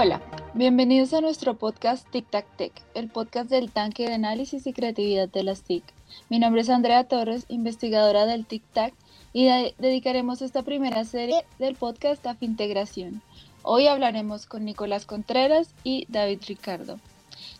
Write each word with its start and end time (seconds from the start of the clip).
Hola, 0.00 0.22
bienvenidos 0.54 1.12
a 1.12 1.20
nuestro 1.20 1.58
podcast 1.58 2.08
Tic 2.12 2.30
Tac 2.30 2.46
Tech, 2.56 2.70
el 2.94 3.08
podcast 3.08 3.50
del 3.50 3.72
tanque 3.72 4.06
de 4.06 4.14
análisis 4.14 4.64
y 4.68 4.72
creatividad 4.72 5.28
de 5.28 5.42
las 5.42 5.62
TIC. 5.62 5.82
Mi 6.28 6.38
nombre 6.38 6.60
es 6.60 6.70
Andrea 6.70 7.02
Torres, 7.08 7.46
investigadora 7.48 8.24
del 8.24 8.46
Tic 8.46 8.62
Tac, 8.72 8.94
y 9.32 9.48
dedicaremos 9.78 10.40
esta 10.40 10.62
primera 10.62 11.04
serie 11.04 11.44
del 11.58 11.74
podcast 11.74 12.24
a 12.28 12.36
Fintegración. 12.36 13.22
Hoy 13.64 13.88
hablaremos 13.88 14.46
con 14.46 14.64
Nicolás 14.64 15.04
Contreras 15.04 15.74
y 15.82 16.06
David 16.08 16.42
Ricardo. 16.46 17.00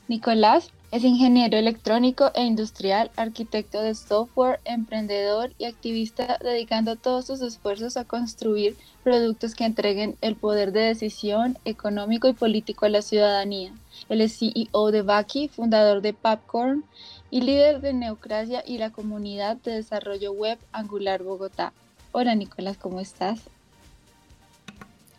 Nicolás 0.07 0.71
es 0.91 1.05
ingeniero 1.05 1.59
electrónico 1.59 2.31
e 2.35 2.45
industrial, 2.45 3.11
arquitecto 3.17 3.83
de 3.83 3.95
software, 3.95 4.61
emprendedor 4.65 5.53
y 5.59 5.67
activista 5.67 6.39
dedicando 6.43 6.97
todos 6.97 7.27
sus 7.27 7.43
esfuerzos 7.43 7.99
a 7.99 8.05
construir 8.05 8.75
productos 9.05 9.55
que 9.55 9.65
entreguen 9.65 10.17
el 10.23 10.35
poder 10.35 10.73
de 10.73 10.81
decisión 10.81 11.59
económico 11.67 12.27
y 12.29 12.33
político 12.33 12.87
a 12.87 12.89
la 12.89 13.03
ciudadanía. 13.03 13.73
Él 14.09 14.23
es 14.23 14.39
CEO 14.39 14.91
de 14.91 15.03
Baki, 15.03 15.49
fundador 15.49 16.01
de 16.01 16.15
Popcorn 16.15 16.85
y 17.31 17.43
líder 17.43 17.83
de 17.83 17.93
Neocracia 17.93 18.63
y 18.67 18.79
la 18.79 18.91
comunidad 18.91 19.59
de 19.59 19.73
desarrollo 19.73 20.33
web 20.33 20.59
Angular 20.73 21.23
Bogotá. 21.23 21.75
Hola 22.13 22.35
Nicolás, 22.35 22.79
¿cómo 22.79 23.01
estás? 23.01 23.41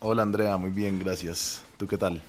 Hola 0.00 0.22
Andrea, 0.22 0.56
muy 0.56 0.70
bien, 0.70 0.98
gracias. 0.98 1.62
¿Tú 1.76 1.86
qué 1.86 1.96
tal? 1.96 2.20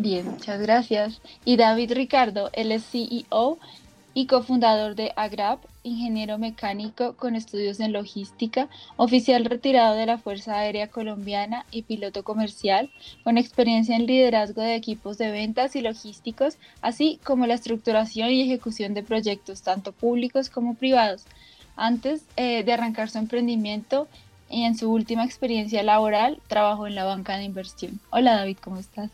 Bien, 0.00 0.30
muchas 0.30 0.60
gracias. 0.60 1.20
Y 1.44 1.56
David 1.56 1.92
Ricardo, 1.92 2.50
él 2.52 2.70
es 2.70 2.84
CEO 2.84 3.58
y 4.14 4.26
cofundador 4.26 4.94
de 4.94 5.12
Agrap, 5.16 5.64
ingeniero 5.82 6.38
mecánico 6.38 7.16
con 7.16 7.34
estudios 7.34 7.80
en 7.80 7.92
logística, 7.92 8.68
oficial 8.96 9.44
retirado 9.44 9.96
de 9.96 10.06
la 10.06 10.18
Fuerza 10.18 10.56
Aérea 10.56 10.86
Colombiana 10.86 11.66
y 11.72 11.82
piloto 11.82 12.22
comercial, 12.22 12.92
con 13.24 13.38
experiencia 13.38 13.96
en 13.96 14.06
liderazgo 14.06 14.62
de 14.62 14.76
equipos 14.76 15.18
de 15.18 15.32
ventas 15.32 15.74
y 15.74 15.80
logísticos, 15.80 16.58
así 16.80 17.18
como 17.24 17.48
la 17.48 17.54
estructuración 17.54 18.30
y 18.30 18.42
ejecución 18.42 18.94
de 18.94 19.02
proyectos 19.02 19.62
tanto 19.62 19.90
públicos 19.90 20.48
como 20.48 20.74
privados. 20.74 21.24
Antes 21.74 22.22
eh, 22.36 22.62
de 22.62 22.72
arrancar 22.72 23.10
su 23.10 23.18
emprendimiento 23.18 24.06
y 24.48 24.62
en 24.62 24.78
su 24.78 24.92
última 24.92 25.24
experiencia 25.24 25.82
laboral, 25.82 26.40
trabajó 26.46 26.86
en 26.86 26.94
la 26.94 27.02
banca 27.02 27.36
de 27.36 27.42
inversión. 27.42 27.98
Hola 28.10 28.36
David, 28.36 28.58
¿cómo 28.62 28.78
estás? 28.78 29.10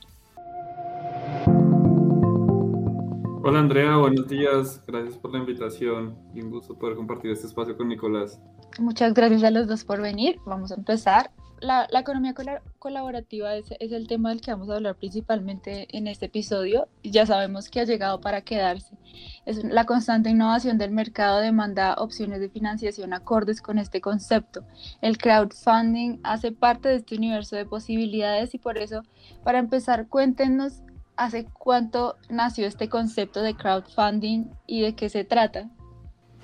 Hola 3.46 3.58
Andrea, 3.58 3.98
buenos 3.98 4.26
días. 4.26 4.80
Gracias 4.86 5.18
por 5.18 5.30
la 5.30 5.38
invitación 5.38 6.16
y 6.34 6.40
un 6.40 6.48
gusto 6.48 6.78
poder 6.78 6.96
compartir 6.96 7.30
este 7.30 7.46
espacio 7.46 7.76
con 7.76 7.88
Nicolás. 7.88 8.40
Muchas 8.78 9.12
gracias 9.12 9.44
a 9.44 9.50
los 9.50 9.68
dos 9.68 9.84
por 9.84 10.00
venir. 10.00 10.38
Vamos 10.46 10.72
a 10.72 10.76
empezar. 10.76 11.30
La, 11.60 11.86
economía 11.92 12.32
colaborativa 12.78 13.54
es, 13.54 13.66
es, 13.80 13.92
el 13.92 14.08
tema 14.08 14.30
del 14.30 14.40
que 14.40 14.50
vamos 14.50 14.70
a 14.70 14.76
hablar 14.76 14.96
principalmente 14.96 15.94
en 15.94 16.06
este 16.06 16.24
episodio. 16.24 16.88
Ya 17.02 17.26
sabemos 17.26 17.68
que 17.68 17.80
ha 17.80 17.84
llegado 17.84 18.18
para 18.18 18.40
quedarse. 18.40 18.96
Es 19.44 19.62
la 19.62 19.84
constante 19.84 20.30
innovación 20.30 20.78
del 20.78 20.92
mercado 20.92 21.40
demanda 21.40 21.96
opciones 21.98 22.40
de 22.40 22.48
financiación 22.48 23.12
acordes 23.12 23.60
con 23.60 23.78
este 23.78 24.00
concepto. 24.00 24.64
El 25.02 25.18
crowdfunding 25.18 26.18
hace 26.22 26.50
parte 26.50 26.88
de 26.88 26.96
este 26.96 27.14
universo 27.14 27.56
de 27.56 27.66
posibilidades 27.66 28.54
y 28.54 28.58
por 28.58 28.78
eso, 28.78 29.02
para 29.42 29.58
empezar, 29.58 30.08
cuéntenos 30.08 30.80
¿hace 31.16 31.46
cuánto 31.46 32.16
nació 32.28 32.66
este 32.66 32.88
concepto 32.88 33.42
de 33.42 33.54
crowdfunding 33.54 34.50
y 34.66 34.82
de 34.82 34.94
qué 34.94 35.08
se 35.08 35.24
trata? 35.24 35.70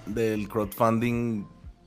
Del 0.06 0.48
crowdfunding, 0.48 1.46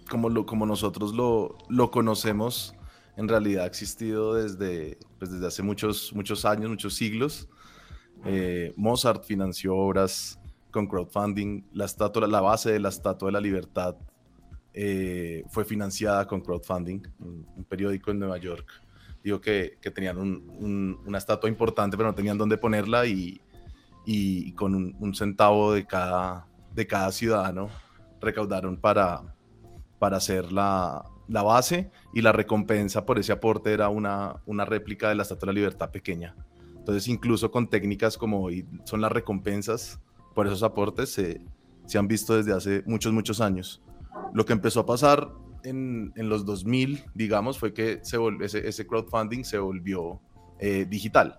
como, 0.10 0.30
lo, 0.30 0.46
como 0.46 0.66
nosotros 0.66 1.14
lo, 1.14 1.58
lo 1.70 1.92
conocemos, 1.92 2.76
en 3.18 3.28
realidad 3.28 3.64
ha 3.64 3.68
existido 3.68 4.36
desde, 4.36 4.98
pues 5.20 5.32
desde 5.32 5.48
hace 5.48 5.64
muchos, 5.64 6.14
muchos 6.14 6.46
años, 6.46 6.70
muchos 6.70 6.96
siglos. 6.96 7.48
Eh, 8.26 8.74
Mozart 8.76 9.24
financió 9.24 9.76
obras 9.76 10.40
con 10.72 10.88
crowdfunding. 10.88 11.64
La, 11.74 11.86
estatua, 11.86 12.28
la 12.28 12.42
base 12.42 12.72
de 12.72 12.80
la 12.80 12.90
Estatua 12.90 13.28
de 13.28 13.34
la 13.34 13.42
Libertad 13.42 13.96
eh, 14.74 15.44
fue 15.50 15.66
financiada 15.66 16.26
con 16.26 16.42
crowdfunding, 16.42 17.02
un 17.20 17.66
periódico 17.68 18.12
en 18.12 18.20
Nueva 18.20 18.38
York 18.38 18.83
digo 19.24 19.40
que, 19.40 19.78
que 19.82 19.90
tenían 19.90 20.18
un, 20.18 21.00
una 21.06 21.18
estatua 21.18 21.50
importante, 21.50 21.96
pero 21.96 22.10
no 22.10 22.16
tenían 22.16 22.38
dónde 22.38 22.58
ponerla 22.58 23.06
y, 23.06 23.42
y 24.06 24.52
con 24.54 24.76
un, 24.76 25.16
centavo 25.16 25.74
de 25.74 25.86
cada, 25.86 26.48
de 26.74 26.86
cada 26.88 27.12
ciudadano 27.12 27.70
recaudaron 28.20 28.78
para, 28.78 29.36
para 30.00 30.18
hacer 30.18 30.52
la, 30.52 31.06
la, 31.28 31.44
base 31.44 31.90
y 32.14 32.22
la 32.22 32.32
recompensa 32.32 33.06
por 33.06 33.20
ese 33.20 33.32
aporte 33.32 33.74
era 33.74 33.90
una, 33.90 34.42
una 34.46 34.66
réplica 34.66 35.10
de 35.10 35.16
la 35.16 35.24
Estatua 35.24 35.48
de 35.48 35.54
la 35.54 35.60
Libertad 35.60 35.90
pequeña. 35.92 36.36
Entonces, 36.78 37.08
incluso 37.08 37.50
con 37.50 37.70
técnicas 37.70 38.18
como 38.18 38.50
son 38.84 39.00
las 39.02 39.12
recompensas 39.12 40.02
por 40.36 40.48
esos 40.48 40.64
aportes, 40.64 41.14
se, 41.14 41.42
se 41.86 41.98
han 41.98 42.08
visto 42.08 42.36
desde 42.36 42.54
hace 42.54 42.84
muchos, 42.86 43.14
muchos 43.14 43.40
años. 43.40 43.82
Lo 44.34 44.46
que 44.46 44.54
empezó 44.54 44.82
a 44.82 44.86
pasar 44.86 45.30
en, 45.64 46.12
los 46.16 46.46
2000, 46.46 47.04
digamos, 47.14 47.60
fue 47.60 47.74
que 47.74 48.00
se 48.04 48.18
ese, 48.42 48.88
crowdfunding 48.88 49.44
se 49.44 49.58
volvió 49.58 50.22
eh, 50.60 50.86
digital. 50.90 51.36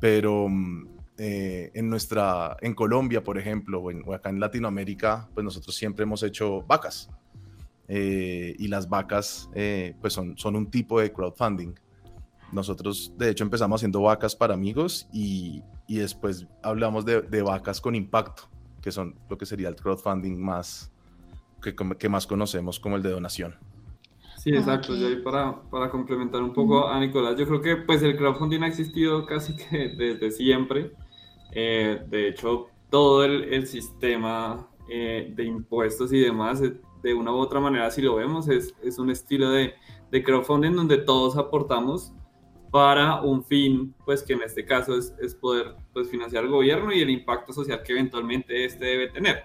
Pero 0.00 0.48
mm, 0.48 0.88
eh, 1.18 1.70
en 1.74 1.88
nuestra, 1.88 2.56
en 2.60 2.74
Colombia, 2.74 3.22
por 3.22 3.38
ejemplo, 3.38 3.80
o, 3.82 4.14
acá 4.14 4.30
en 4.30 4.40
Latinoamérica, 4.40 5.28
pues 5.34 5.44
nosotros 5.44 5.74
siempre 5.74 6.04
hemos 6.04 6.22
hecho 6.22 6.62
vacas. 6.62 7.10
Eh, 7.88 8.56
y 8.58 8.66
las 8.66 8.88
vacas, 8.88 9.48
pues 10.00 10.12
son, 10.12 10.36
son 10.36 10.56
un 10.56 10.70
tipo 10.70 11.00
de 11.00 11.12
crowdfunding. 11.12 11.74
Nosotros, 12.52 13.12
de 13.16 13.30
hecho, 13.30 13.44
empezamos 13.44 13.80
haciendo 13.80 14.02
vacas 14.02 14.34
para 14.34 14.54
amigos 14.54 15.08
y, 15.12 15.62
y 15.86 15.98
después 15.98 16.46
hablamos 16.62 17.04
de, 17.04 17.22
de 17.22 17.42
vacas 17.42 17.80
con 17.80 17.94
impacto, 17.94 18.48
que 18.80 18.92
son 18.92 19.16
lo 19.28 19.36
que 19.36 19.46
sería 19.46 19.68
el 19.68 19.76
crowdfunding 19.76 20.36
más, 20.38 20.92
que, 21.74 22.08
más 22.08 22.26
conocemos 22.26 22.78
como 22.78 22.96
el 22.96 23.02
de 23.02 23.10
donación. 23.10 23.56
Sí, 24.36 24.50
exacto. 24.50 24.94
Yo 24.94 25.22
para, 25.24 25.60
para 25.70 25.90
complementar 25.90 26.42
un 26.42 26.52
poco 26.52 26.86
a 26.86 27.00
Nicolás, 27.00 27.36
yo 27.36 27.46
creo 27.46 27.60
que 27.60 27.76
pues 27.76 28.02
el 28.02 28.16
crowdfunding 28.16 28.62
ha 28.62 28.68
existido 28.68 29.26
casi 29.26 29.56
que 29.56 29.88
desde 29.96 30.30
siempre. 30.30 30.92
Eh, 31.52 32.02
de 32.08 32.28
hecho, 32.28 32.68
todo 32.90 33.24
el, 33.24 33.44
el 33.52 33.66
sistema 33.66 34.68
eh, 34.88 35.32
de 35.34 35.44
impuestos 35.44 36.12
y 36.12 36.20
demás, 36.20 36.62
eh, 36.62 36.76
de 37.02 37.14
una 37.14 37.32
u 37.32 37.36
otra 37.38 37.58
manera, 37.58 37.90
si 37.90 38.02
lo 38.02 38.14
vemos, 38.16 38.48
es, 38.48 38.74
es 38.82 38.98
un 38.98 39.10
estilo 39.10 39.50
de, 39.50 39.74
de, 40.10 40.22
crowdfunding 40.22 40.72
donde 40.72 40.98
todos 40.98 41.36
aportamos 41.36 42.12
para 42.70 43.20
un 43.22 43.44
fin, 43.44 43.94
pues 44.04 44.22
que 44.22 44.34
en 44.34 44.42
este 44.42 44.64
caso 44.64 44.96
es, 44.96 45.14
es 45.20 45.34
poder 45.34 45.74
pues, 45.92 46.08
financiar 46.08 46.44
el 46.44 46.50
gobierno 46.50 46.92
y 46.92 47.00
el 47.00 47.10
impacto 47.10 47.52
social 47.52 47.82
que 47.82 47.92
eventualmente 47.92 48.64
este 48.64 48.84
debe 48.84 49.08
tener. 49.08 49.44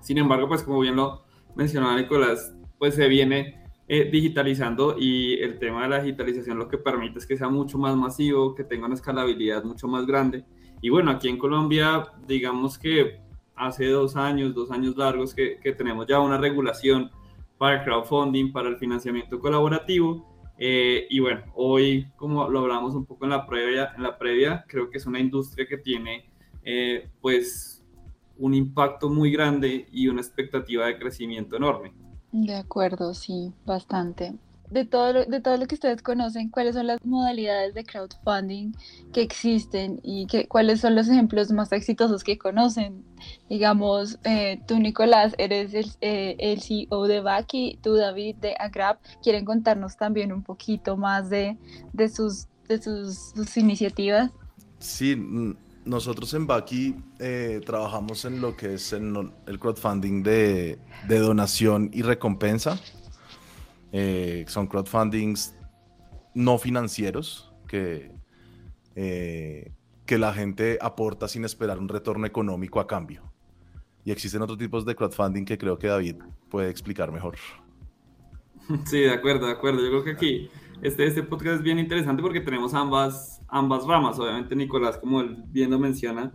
Sin 0.00 0.18
embargo, 0.18 0.48
pues 0.48 0.62
como 0.62 0.80
bien 0.80 0.96
lo, 0.96 1.24
mencionaba 1.54 1.96
Nicolás, 1.96 2.54
pues 2.78 2.94
se 2.94 3.08
viene 3.08 3.64
eh, 3.88 4.08
digitalizando 4.10 4.96
y 4.98 5.34
el 5.34 5.58
tema 5.58 5.82
de 5.82 5.88
la 5.88 6.02
digitalización 6.02 6.58
lo 6.58 6.68
que 6.68 6.78
permite 6.78 7.18
es 7.18 7.26
que 7.26 7.36
sea 7.36 7.48
mucho 7.48 7.76
más 7.78 7.96
masivo, 7.96 8.54
que 8.54 8.64
tenga 8.64 8.86
una 8.86 8.94
escalabilidad 8.94 9.64
mucho 9.64 9.88
más 9.88 10.06
grande. 10.06 10.44
Y 10.80 10.88
bueno, 10.90 11.10
aquí 11.10 11.28
en 11.28 11.38
Colombia, 11.38 12.06
digamos 12.26 12.78
que 12.78 13.20
hace 13.54 13.86
dos 13.86 14.16
años, 14.16 14.54
dos 14.54 14.70
años 14.70 14.96
largos 14.96 15.34
que, 15.34 15.58
que 15.62 15.72
tenemos 15.72 16.06
ya 16.06 16.20
una 16.20 16.38
regulación 16.38 17.10
para 17.58 17.76
el 17.76 17.84
crowdfunding, 17.84 18.52
para 18.52 18.70
el 18.70 18.78
financiamiento 18.78 19.38
colaborativo. 19.38 20.26
Eh, 20.56 21.06
y 21.10 21.20
bueno, 21.20 21.42
hoy, 21.54 22.06
como 22.16 22.48
lo 22.48 22.60
hablamos 22.60 22.94
un 22.94 23.04
poco 23.04 23.24
en 23.24 23.30
la 23.32 23.46
previa, 23.46 23.92
en 23.96 24.02
la 24.02 24.16
previa 24.16 24.64
creo 24.66 24.88
que 24.88 24.98
es 24.98 25.06
una 25.06 25.18
industria 25.18 25.66
que 25.66 25.76
tiene 25.76 26.30
eh, 26.62 27.10
pues 27.20 27.79
un 28.40 28.54
impacto 28.54 29.08
muy 29.08 29.30
grande 29.30 29.86
y 29.92 30.08
una 30.08 30.20
expectativa 30.20 30.86
de 30.86 30.98
crecimiento 30.98 31.56
enorme. 31.56 31.92
De 32.32 32.56
acuerdo, 32.56 33.14
sí, 33.14 33.52
bastante. 33.66 34.34
De 34.70 34.84
todo, 34.84 35.12
lo, 35.12 35.24
de 35.24 35.40
todo 35.40 35.56
lo 35.56 35.66
que 35.66 35.74
ustedes 35.74 36.00
conocen, 36.00 36.48
¿cuáles 36.48 36.76
son 36.76 36.86
las 36.86 37.04
modalidades 37.04 37.74
de 37.74 37.84
crowdfunding 37.84 38.72
que 39.12 39.20
existen 39.20 39.98
y 40.04 40.26
que, 40.28 40.46
cuáles 40.46 40.80
son 40.80 40.94
los 40.94 41.08
ejemplos 41.08 41.50
más 41.50 41.72
exitosos 41.72 42.22
que 42.22 42.38
conocen? 42.38 43.04
Digamos, 43.48 44.20
eh, 44.22 44.60
tú 44.68 44.78
Nicolás, 44.78 45.34
eres 45.38 45.74
el, 45.74 45.86
eh, 46.00 46.36
el 46.38 46.62
CEO 46.62 47.06
de 47.08 47.20
Baki, 47.20 47.80
tú 47.82 47.94
David 47.94 48.36
de 48.36 48.54
Agrap, 48.60 49.00
¿quieren 49.24 49.44
contarnos 49.44 49.96
también 49.96 50.32
un 50.32 50.44
poquito 50.44 50.96
más 50.96 51.28
de, 51.30 51.58
de, 51.92 52.08
sus, 52.08 52.46
de 52.68 52.80
sus, 52.80 53.32
sus 53.34 53.56
iniciativas? 53.56 54.30
Sí, 54.78 55.16
nosotros 55.84 56.34
en 56.34 56.46
Baki 56.46 56.94
eh, 57.18 57.60
trabajamos 57.64 58.24
en 58.24 58.40
lo 58.40 58.56
que 58.56 58.74
es 58.74 58.92
el, 58.92 59.32
crowdfunding 59.58 60.22
de, 60.22 60.78
donación 61.08 61.90
y 61.92 62.02
recompensa. 62.02 62.78
Eh, 63.92 64.44
son 64.46 64.66
crowdfundings 64.66 65.54
no 66.34 66.58
financieros 66.58 67.52
que, 67.66 68.12
eh, 68.94 69.72
que 70.06 70.18
la 70.18 70.32
gente 70.32 70.78
aporta 70.80 71.28
sin 71.28 71.44
esperar 71.44 71.78
un 71.78 71.88
retorno 71.88 72.26
económico 72.26 72.80
a 72.80 72.86
cambio. 72.86 73.32
Y 74.04 74.12
existen 74.12 74.42
otros 74.42 74.58
tipos 74.58 74.84
de 74.84 74.94
crowdfunding 74.94 75.44
que 75.44 75.58
creo 75.58 75.78
que 75.78 75.88
David 75.88 76.16
puede 76.48 76.70
explicar 76.70 77.10
mejor. 77.12 77.36
Sí, 78.84 79.00
de 79.00 79.10
acuerdo, 79.10 79.46
de 79.46 79.52
acuerdo. 79.52 79.80
Yo 79.80 79.90
creo 79.90 80.04
que 80.04 80.10
aquí 80.12 80.50
este, 80.82 81.06
este 81.06 81.22
podcast 81.22 81.56
es 81.56 81.62
bien 81.62 81.78
interesante 81.78 82.22
porque 82.22 82.40
tenemos 82.40 82.74
ambas, 82.74 83.42
ambas 83.48 83.86
ramas. 83.86 84.18
Obviamente, 84.18 84.56
Nicolás, 84.56 84.98
como 84.98 85.20
él 85.20 85.42
bien 85.48 85.70
lo 85.70 85.78
menciona, 85.78 86.32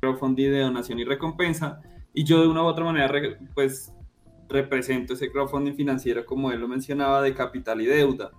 crowdfunding 0.00 0.50
de 0.50 0.60
donación 0.60 0.98
y 0.98 1.04
recompensa. 1.04 1.80
Y 2.12 2.24
yo 2.24 2.40
de 2.40 2.48
una 2.48 2.62
u 2.62 2.66
otra 2.66 2.84
manera, 2.84 3.12
pues, 3.54 3.92
represento 4.48 5.14
ese 5.14 5.30
crowdfunding 5.30 5.74
financiero, 5.74 6.24
como 6.24 6.52
él 6.52 6.60
lo 6.60 6.68
mencionaba, 6.68 7.22
de 7.22 7.34
capital 7.34 7.80
y 7.80 7.86
deuda. 7.86 8.30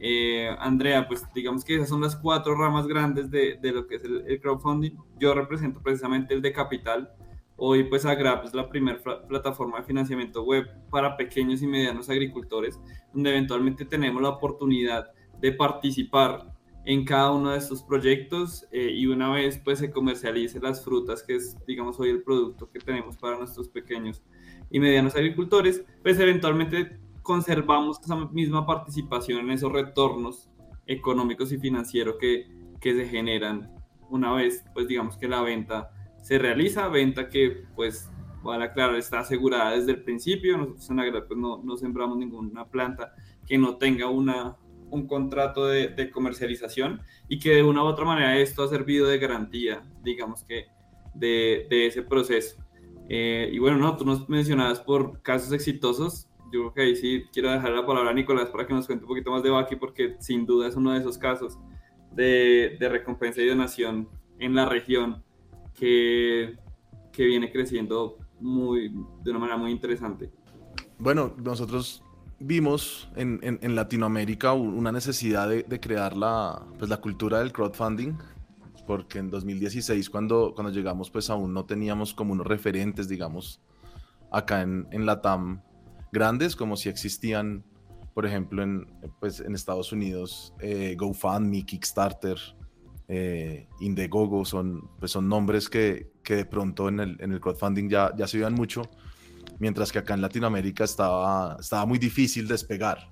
Eh, 0.00 0.48
Andrea, 0.60 1.08
pues 1.08 1.24
digamos 1.34 1.64
que 1.64 1.74
esas 1.74 1.88
son 1.88 2.00
las 2.00 2.14
cuatro 2.14 2.54
ramas 2.54 2.86
grandes 2.86 3.30
de, 3.30 3.58
de 3.60 3.72
lo 3.72 3.86
que 3.86 3.96
es 3.96 4.04
el, 4.04 4.40
crowdfunding. 4.40 4.92
Yo 5.18 5.34
represento 5.34 5.82
precisamente 5.82 6.34
el 6.34 6.42
de 6.42 6.52
capital. 6.52 7.10
Hoy 7.60 7.82
pues 7.82 8.06
Agrap 8.06 8.44
es 8.44 8.54
la 8.54 8.68
primera 8.68 9.00
plataforma 9.26 9.78
de 9.78 9.82
financiamiento 9.82 10.44
web 10.44 10.64
para 10.90 11.16
pequeños 11.16 11.60
y 11.60 11.66
medianos 11.66 12.08
agricultores, 12.08 12.80
donde 13.12 13.30
eventualmente 13.30 13.84
tenemos 13.84 14.22
la 14.22 14.28
oportunidad 14.28 15.10
de 15.40 15.50
participar 15.50 16.54
en 16.84 17.04
cada 17.04 17.32
uno 17.32 17.50
de 17.50 17.58
estos 17.58 17.82
proyectos 17.82 18.64
eh, 18.70 18.92
y 18.94 19.08
una 19.08 19.32
vez 19.32 19.58
pues 19.58 19.80
se 19.80 19.90
comercialice 19.90 20.60
las 20.60 20.84
frutas, 20.84 21.24
que 21.24 21.34
es 21.34 21.56
digamos 21.66 21.98
hoy 21.98 22.10
el 22.10 22.22
producto 22.22 22.70
que 22.70 22.78
tenemos 22.78 23.16
para 23.16 23.36
nuestros 23.36 23.68
pequeños 23.68 24.22
y 24.70 24.78
medianos 24.78 25.16
agricultores, 25.16 25.84
pues 26.04 26.16
eventualmente 26.20 27.00
conservamos 27.22 27.98
esa 28.00 28.14
misma 28.14 28.66
participación 28.66 29.40
en 29.40 29.50
esos 29.50 29.72
retornos 29.72 30.48
económicos 30.86 31.50
y 31.50 31.58
financieros 31.58 32.18
que, 32.20 32.46
que 32.80 32.94
se 32.94 33.08
generan 33.08 33.74
una 34.10 34.32
vez, 34.32 34.64
pues 34.74 34.86
digamos 34.86 35.16
que 35.16 35.26
la 35.26 35.42
venta 35.42 35.90
se 36.22 36.38
realiza, 36.38 36.88
venta 36.88 37.28
que 37.28 37.64
pues, 37.74 38.10
vale 38.42 38.64
aclarar, 38.64 38.96
está 38.96 39.20
asegurada 39.20 39.72
desde 39.72 39.92
el 39.92 40.02
principio, 40.02 40.56
nosotros 40.56 40.90
en 40.90 41.00
Agra 41.00 41.26
pues 41.26 41.38
no, 41.38 41.62
no 41.62 41.76
sembramos 41.76 42.18
ninguna 42.18 42.66
planta 42.66 43.12
que 43.46 43.58
no 43.58 43.76
tenga 43.76 44.08
una, 44.08 44.56
un 44.90 45.06
contrato 45.06 45.66
de, 45.66 45.88
de, 45.88 46.10
comercialización 46.10 47.00
y 47.28 47.38
que 47.38 47.54
de 47.54 47.62
una 47.62 47.82
u 47.82 47.86
otra 47.86 48.04
manera 48.04 48.36
esto 48.38 48.62
ha 48.62 48.68
servido 48.68 49.06
de 49.06 49.18
garantía, 49.18 49.82
digamos 50.02 50.44
que, 50.44 50.66
de, 51.14 51.66
de 51.68 51.86
ese 51.86 52.02
proceso. 52.02 52.62
Eh, 53.08 53.48
y 53.50 53.58
bueno, 53.58 53.78
no, 53.78 53.96
tú 53.96 54.04
nos 54.04 54.28
mencionabas 54.28 54.80
por 54.80 55.22
casos 55.22 55.52
exitosos, 55.52 56.28
yo 56.52 56.60
creo 56.60 56.74
que 56.74 56.82
ahí 56.82 56.96
sí 56.96 57.24
quiero 57.32 57.50
dejar 57.50 57.72
la 57.72 57.86
palabra 57.86 58.10
a 58.10 58.14
Nicolás 58.14 58.50
para 58.50 58.66
que 58.66 58.74
nos 58.74 58.86
cuente 58.86 59.04
un 59.04 59.08
poquito 59.08 59.30
más 59.30 59.42
de 59.42 59.50
Baki, 59.50 59.76
porque 59.76 60.16
sin 60.20 60.46
duda 60.46 60.68
es 60.68 60.76
uno 60.76 60.92
de 60.92 60.98
esos 60.98 61.18
casos 61.18 61.58
de, 62.12 62.76
de 62.78 62.88
recompensa 62.88 63.40
y 63.40 63.46
donación 63.46 64.08
en 64.38 64.54
la 64.54 64.66
región 64.66 65.22
que, 65.78 66.56
que 67.12 67.24
viene 67.24 67.50
creciendo 67.50 68.18
muy, 68.40 68.88
de 69.22 69.30
una 69.30 69.38
manera 69.38 69.58
muy 69.58 69.70
interesante. 69.70 70.30
Bueno, 70.98 71.34
nosotros 71.42 72.02
vimos 72.40 73.08
en, 73.16 73.40
en, 73.42 73.58
en 73.62 73.74
Latinoamérica 73.74 74.52
una 74.52 74.92
necesidad 74.92 75.48
de, 75.48 75.62
de, 75.62 75.80
crear 75.80 76.16
la, 76.16 76.62
pues, 76.78 76.88
la 76.88 76.98
cultura 76.98 77.40
del 77.40 77.52
crowdfunding, 77.52 78.14
porque 78.86 79.18
en 79.18 79.30
2016 79.30 80.08
cuando, 80.10 80.52
cuando 80.54 80.72
llegamos 80.72 81.10
pues 81.10 81.30
aún 81.30 81.52
no 81.52 81.64
teníamos 81.66 82.14
como 82.14 82.32
unos 82.32 82.46
referentes, 82.46 83.08
digamos, 83.08 83.60
acá 84.30 84.62
en, 84.62 84.86
en 84.90 85.06
la 85.06 85.20
TAM 85.20 85.62
grandes 86.12 86.56
como 86.56 86.76
si 86.76 86.88
existían, 86.88 87.64
por 88.14 88.26
ejemplo, 88.26 88.62
en, 88.62 88.86
pues, 89.20 89.40
en 89.40 89.54
Estados 89.54 89.92
Unidos, 89.92 90.54
eh, 90.60 90.96
GoFundMe, 90.98 91.64
Kickstarter, 91.64 92.38
eh, 93.08 93.66
Indiegogo, 93.80 94.44
son, 94.44 94.88
pues, 94.98 95.12
son 95.12 95.28
nombres 95.28 95.68
que, 95.70 96.12
que 96.22 96.36
de 96.36 96.44
pronto 96.44 96.88
en 96.88 97.00
el, 97.00 97.16
en 97.20 97.32
el 97.32 97.40
crowdfunding 97.40 97.88
ya, 97.88 98.14
ya 98.16 98.28
se 98.28 98.36
veían 98.36 98.54
mucho, 98.54 98.82
mientras 99.58 99.90
que 99.90 99.98
acá 99.98 100.14
en 100.14 100.20
Latinoamérica 100.20 100.84
estaba, 100.84 101.56
estaba 101.58 101.86
muy 101.86 101.98
difícil 101.98 102.46
despegar. 102.46 103.08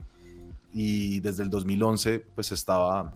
Y 0.73 1.21
desde 1.21 1.43
el 1.43 1.49
2011, 1.49 2.21
pues 2.35 2.53
estaba, 2.53 3.15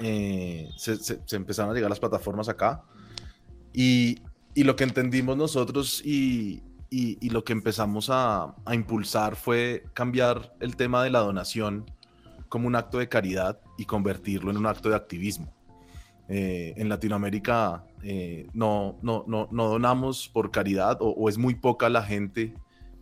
eh, 0.00 0.68
se, 0.76 0.96
se, 0.96 1.20
se, 1.24 1.36
empezaron 1.36 1.70
a 1.70 1.74
llegar 1.74 1.88
las 1.88 2.00
plataformas 2.00 2.50
acá. 2.50 2.84
Y, 3.72 4.18
y 4.54 4.64
lo 4.64 4.76
que 4.76 4.84
entendimos 4.84 5.38
nosotros 5.38 6.02
y, 6.04 6.62
y, 6.90 7.16
y, 7.24 7.30
lo 7.30 7.44
que 7.44 7.54
empezamos 7.54 8.10
a, 8.10 8.54
a, 8.66 8.74
impulsar 8.74 9.36
fue 9.36 9.84
cambiar 9.94 10.54
el 10.60 10.76
tema 10.76 11.02
de 11.02 11.10
la 11.10 11.20
donación 11.20 11.90
como 12.50 12.66
un 12.66 12.76
acto 12.76 12.98
de 12.98 13.08
caridad 13.08 13.60
y 13.78 13.86
convertirlo 13.86 14.50
en 14.50 14.58
un 14.58 14.66
acto 14.66 14.90
de 14.90 14.96
activismo. 14.96 15.57
Eh, 16.30 16.74
en 16.76 16.90
Latinoamérica 16.90 17.86
eh, 18.02 18.48
no, 18.52 18.98
no, 19.00 19.24
no, 19.26 19.48
no, 19.50 19.68
donamos 19.68 20.28
por 20.28 20.50
caridad 20.50 20.98
o, 21.00 21.08
o, 21.08 21.30
es 21.30 21.38
muy 21.38 21.54
poca 21.54 21.88
la 21.88 22.02
gente 22.02 22.52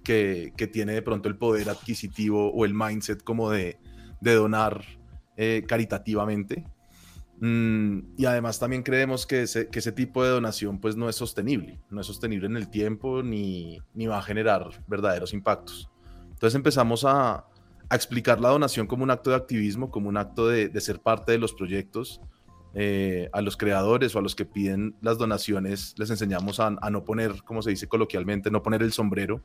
que, 0.04 0.52
que, 0.56 0.68
tiene 0.68 0.92
de 0.92 1.02
pronto 1.02 1.28
el 1.28 1.36
poder 1.36 1.68
adquisitivo 1.68 2.52
o 2.52 2.64
el 2.64 2.72
mindset 2.72 3.24
como 3.24 3.50
de, 3.50 3.80
de 4.20 4.34
donar 4.34 4.84
eh, 5.36 5.64
caritativamente. 5.66 6.64
Mm, 7.40 8.14
y 8.16 8.24
además 8.24 8.58
también 8.58 8.84
creemos 8.84 9.26
que 9.26 9.42
ese, 9.42 9.68
que 9.68 9.80
ese, 9.80 9.92
tipo 9.92 10.22
de 10.22 10.30
donación 10.30 10.80
pues 10.80 10.96
no 10.96 11.08
es 11.08 11.16
sostenible, 11.16 11.80
no 11.90 12.00
es 12.00 12.06
sostenible 12.06 12.46
en 12.46 12.56
el 12.56 12.70
tiempo 12.70 13.22
ni, 13.22 13.80
ni 13.92 14.06
va 14.06 14.18
a 14.18 14.22
generar 14.22 14.70
verdaderos 14.86 15.34
impactos. 15.34 15.90
Entonces 16.30 16.54
empezamos 16.54 17.04
a, 17.04 17.44
a, 17.88 17.96
explicar 17.96 18.40
la 18.40 18.50
donación 18.50 18.86
como 18.86 19.02
un 19.02 19.10
acto 19.10 19.30
de 19.30 19.36
activismo, 19.36 19.90
como 19.90 20.08
un 20.08 20.16
acto 20.16 20.46
de, 20.46 20.68
de 20.68 20.80
ser 20.80 21.00
parte 21.00 21.32
de 21.32 21.38
los 21.38 21.52
proyectos. 21.52 22.20
Eh, 22.78 23.30
a 23.32 23.40
los 23.40 23.56
creadores 23.56 24.14
o 24.14 24.18
a 24.18 24.22
los 24.22 24.34
que 24.34 24.44
piden 24.44 24.94
las 25.00 25.16
donaciones 25.16 25.94
les 25.96 26.10
enseñamos 26.10 26.60
a, 26.60 26.68
no 26.70 27.04
poner, 27.04 27.42
como 27.42 27.62
se 27.62 27.70
dice 27.70 27.88
coloquialmente, 27.88 28.50
no 28.50 28.62
poner 28.62 28.82
el 28.82 28.92
sombrero, 28.92 29.42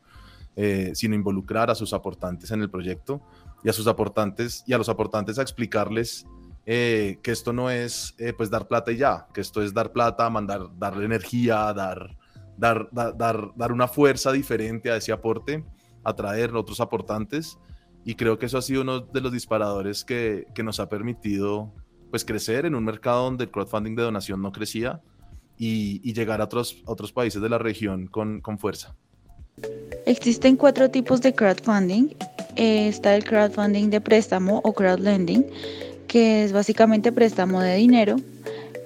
eh, 0.57 0.91
sino 0.95 1.15
involucrar 1.15 1.71
a 1.71 1.75
sus 1.75 1.93
aportantes 1.93 2.51
en 2.51 2.61
el 2.61 2.69
proyecto 2.69 3.21
y 3.63 3.69
a 3.69 3.73
sus 3.73 3.87
aportantes 3.87 4.65
y 4.67 4.73
a 4.73 4.77
los 4.77 4.89
aportantes 4.89 5.39
a 5.39 5.43
explicarles 5.43 6.27
eh, 6.65 7.19
que 7.23 7.31
esto 7.31 7.53
no 7.53 7.69
es 7.69 8.17
pues 8.35 8.49
dar 8.49 8.67
plata 8.67 8.91
y 8.91 8.97
ya, 8.97 9.27
que 9.33 9.39
esto 9.39 9.63
es 9.63 9.73
dar 9.73 9.93
plata, 9.93 10.29
mandar, 10.29 10.67
darle 10.77 11.05
energía, 11.05 11.71
dar, 11.71 12.17
dar, 12.57 12.89
dar, 12.91 13.15
dar, 13.15 13.53
dar 13.55 13.71
una 13.71 13.87
fuerza 13.87 14.33
diferente 14.33 14.91
a 14.91 14.97
ese 14.97 15.13
aporte, 15.13 15.63
atraer 16.03 16.53
otros 16.53 16.81
aportantes. 16.81 17.57
Y 18.03 18.15
creo 18.15 18.37
que 18.37 18.47
eso 18.47 18.57
ha 18.57 18.61
sido 18.61 18.81
uno 18.81 18.99
de 18.99 19.21
los 19.21 19.31
disparadores 19.31 20.03
que, 20.03 20.47
que 20.53 20.63
nos 20.63 20.81
ha 20.81 20.89
permitido 20.89 21.71
pues 22.11 22.25
crecer 22.25 22.65
en 22.65 22.75
un 22.75 22.83
mercado 22.83 23.23
donde 23.23 23.45
el 23.45 23.51
crowdfunding 23.51 23.95
de 23.95 24.03
donación 24.03 24.41
no 24.41 24.51
crecía 24.51 25.01
y, 25.57 26.13
llegar 26.13 26.41
a 26.41 26.45
otros, 26.45 26.83
otros 26.85 27.11
países 27.11 27.41
de 27.41 27.49
la 27.49 27.57
región 27.57 28.07
con, 28.07 28.41
con 28.41 28.59
fuerza. 28.59 28.95
Existen 30.05 30.57
cuatro 30.57 30.89
tipos 30.89 31.21
de 31.21 31.33
crowdfunding. 31.33 32.09
Eh, 32.55 32.87
está 32.87 33.15
el 33.15 33.23
crowdfunding 33.23 33.89
de 33.89 34.01
préstamo 34.01 34.59
o 34.63 34.73
crowdlending, 34.73 35.45
que 36.07 36.43
es 36.43 36.51
básicamente 36.51 37.11
préstamo 37.11 37.61
de 37.61 37.75
dinero. 37.75 38.17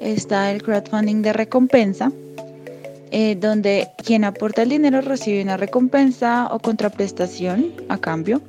Está 0.02 0.52
el 0.52 0.62
crowdfunding 0.62 1.22
de 1.22 1.34
recompensa, 1.34 2.12
eh, 3.12 3.36
donde 3.36 3.88
quien 4.04 4.26
aporta 4.26 4.62
el 4.64 4.70
dinero 4.70 5.02
recibe 5.02 5.42
una 5.42 5.58
recompensa 5.58 6.50
o 6.52 6.60
contraprestación 6.60 7.74
a 7.90 7.98
cambio. 7.98 8.42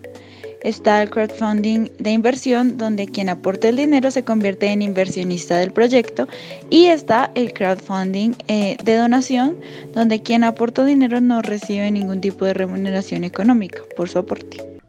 Está 0.66 1.00
el 1.00 1.11
crowdfunding 1.11 1.90
de 2.00 2.11
inversión, 2.11 2.76
donde 2.76 3.06
quien 3.06 3.28
aporta 3.28 3.68
el 3.68 3.76
dinero 3.76 4.11
se 4.11 4.25
convierte 4.25 4.66
en 4.66 4.82
inversionista 4.82 5.58
del 5.58 5.70
proyecto. 5.70 6.26
Y 6.70 6.87
está 6.87 7.30
el 7.37 7.52
crowdfunding 7.52 8.32
eh, 8.49 8.76
de 8.82 8.96
donación, 8.96 9.61
donde 9.94 10.23
quien 10.23 10.42
aporta 10.42 10.85
dinero 10.85 11.20
no 11.20 11.40
recibe 11.40 11.88
ningún 11.92 12.20
tipo 12.20 12.44
de 12.44 12.52
remuneración 12.52 13.23
económica 13.23 13.80
por 13.96 14.08
su 14.08 14.18
aporte. 14.18 14.80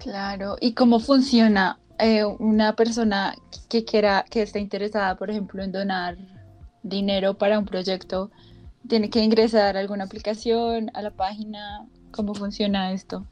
Claro, 0.00 0.56
¿y 0.60 0.72
cómo 0.74 0.98
funciona 0.98 1.78
eh, 2.00 2.24
una 2.24 2.74
persona 2.74 3.36
que 3.68 3.84
quiera, 3.84 4.24
que 4.28 4.42
esté 4.42 4.58
interesada, 4.58 5.16
por 5.16 5.30
ejemplo, 5.30 5.62
en 5.62 5.70
donar 5.70 6.16
dinero 6.82 7.34
para 7.34 7.60
un 7.60 7.64
proyecto? 7.64 8.32
¿Tiene 8.88 9.08
que 9.08 9.22
ingresar 9.22 9.76
a 9.76 9.80
alguna 9.80 10.02
aplicación, 10.02 10.90
a 10.94 11.02
la 11.02 11.12
página? 11.12 11.86
¿Cómo 12.10 12.34
funciona 12.34 12.90
esto? 12.90 13.24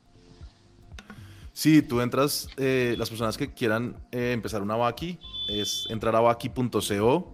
Sí, 1.54 1.82
tú 1.82 2.00
entras, 2.00 2.48
eh, 2.56 2.96
las 2.98 3.08
personas 3.08 3.38
que 3.38 3.54
quieran 3.54 3.96
eh, 4.10 4.32
empezar 4.32 4.60
una 4.60 4.74
Baki, 4.74 5.20
es 5.48 5.86
entrar 5.88 6.16
a 6.16 6.20
baki.co, 6.20 7.32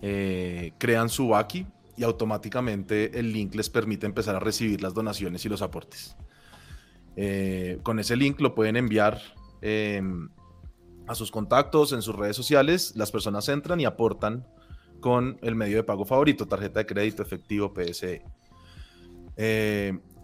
eh, 0.00 0.72
crean 0.78 1.10
su 1.10 1.28
Baki 1.28 1.66
y 1.94 2.02
automáticamente 2.02 3.18
el 3.18 3.34
link 3.34 3.54
les 3.54 3.68
permite 3.68 4.06
empezar 4.06 4.34
a 4.34 4.40
recibir 4.40 4.80
las 4.80 4.94
donaciones 4.94 5.44
y 5.44 5.50
los 5.50 5.60
aportes. 5.60 6.16
Con 7.82 7.98
ese 7.98 8.16
link 8.16 8.40
lo 8.40 8.54
pueden 8.54 8.78
enviar 8.78 9.20
em, 9.60 10.30
a 11.06 11.14
sus 11.14 11.30
contactos 11.30 11.92
en 11.92 12.00
sus 12.00 12.16
redes 12.16 12.36
sociales, 12.36 12.94
las 12.96 13.12
personas 13.12 13.46
entran 13.50 13.78
y 13.78 13.84
aportan 13.84 14.46
con 15.00 15.38
el 15.42 15.54
medio 15.54 15.76
de 15.76 15.82
pago 15.82 16.06
favorito, 16.06 16.48
tarjeta 16.48 16.80
de 16.80 16.86
crédito, 16.86 17.22
efectivo, 17.22 17.74
PSE. 17.74 18.22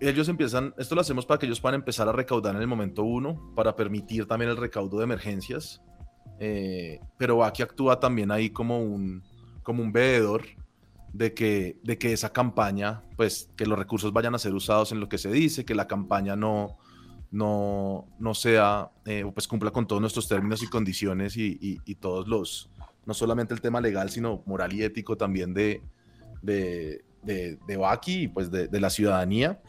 Ellos 0.00 0.28
empiezan, 0.28 0.74
esto 0.78 0.94
lo 0.94 1.00
hacemos 1.00 1.26
para 1.26 1.38
que 1.38 1.46
ellos 1.46 1.60
puedan 1.60 1.76
empezar 1.80 2.08
a 2.08 2.12
recaudar 2.12 2.54
en 2.54 2.62
el 2.62 2.68
momento 2.68 3.02
uno, 3.02 3.52
para 3.54 3.76
permitir 3.76 4.26
también 4.26 4.50
el 4.50 4.56
recaudo 4.56 4.98
de 4.98 5.04
emergencias, 5.04 5.82
eh, 6.38 7.00
pero 7.16 7.44
aquí 7.44 7.62
actúa 7.62 7.98
también 7.98 8.30
ahí 8.30 8.50
como 8.50 8.80
un, 8.80 9.22
como 9.62 9.82
un 9.82 9.92
veedor 9.92 10.42
de 11.12 11.32
que, 11.32 11.78
de 11.82 11.98
que 11.98 12.12
esa 12.12 12.32
campaña, 12.32 13.02
pues 13.16 13.50
que 13.56 13.66
los 13.66 13.78
recursos 13.78 14.12
vayan 14.12 14.34
a 14.34 14.38
ser 14.38 14.54
usados 14.54 14.92
en 14.92 15.00
lo 15.00 15.08
que 15.08 15.18
se 15.18 15.30
dice, 15.30 15.64
que 15.64 15.74
la 15.74 15.86
campaña 15.86 16.36
no, 16.36 16.76
no, 17.30 18.06
no 18.18 18.34
sea, 18.34 18.90
eh, 19.06 19.24
pues 19.32 19.48
cumpla 19.48 19.70
con 19.70 19.86
todos 19.86 20.00
nuestros 20.00 20.28
términos 20.28 20.62
y 20.62 20.66
condiciones 20.66 21.36
y, 21.36 21.78
todos 22.00 22.28
los, 22.28 22.70
no 23.06 23.14
solamente 23.14 23.54
el 23.54 23.60
tema 23.60 23.80
legal, 23.80 24.10
sino 24.10 24.42
moral 24.46 24.72
y 24.74 24.82
ético 24.82 25.16
también 25.16 25.54
de, 25.54 25.82
de, 26.42 27.04
de, 27.26 27.76
Baki 27.76 28.23
y 28.23 28.28
pues 28.28 28.50
de, 28.50 28.80
la 28.80 28.90
ciudadanía. 28.90 29.61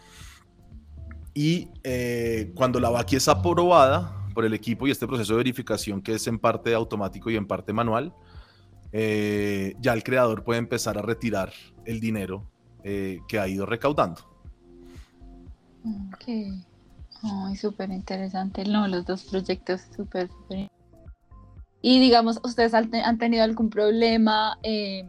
Y 1.34 1.70
eh, 1.84 2.52
cuando 2.56 2.80
la 2.80 2.90
Baki 2.90 3.16
es 3.18 3.28
aprobada 3.28 4.28
por 4.34 4.46
el 4.46 4.54
equipo 4.54 4.88
y 4.88 4.92
este 4.92 5.08
proceso 5.08 5.34
de 5.34 5.38
verificación 5.38 6.02
que 6.02 6.14
es 6.14 6.28
en 6.28 6.40
parte 6.40 6.74
automático 6.74 7.30
y 7.30 7.36
en 7.36 7.48
parte 7.48 7.74
manual, 7.74 8.14
eh, 8.92 9.76
ya 9.80 9.94
el 9.94 10.04
creador 10.04 10.44
puede 10.44 10.60
empezar 10.60 10.98
a 10.98 11.02
retirar 11.02 11.52
el 11.86 12.00
dinero 12.00 12.50
que 12.84 13.38
ha 13.38 13.46
ido 13.50 13.66
recaudando. 13.66 14.22
Ok. 16.14 16.64
Ay, 17.24 17.56
súper 17.56 17.90
interesante. 17.92 18.64
No, 18.66 18.88
los 18.88 19.06
dos 19.06 19.24
proyectos 19.24 19.82
súper. 19.96 20.30
Y 21.82 22.00
digamos, 22.00 22.40
¿ustedes 22.44 22.74
han, 22.74 23.18
tenido 23.18 23.44
algún 23.44 23.70
problema 23.70 24.58
eh, 24.64 25.06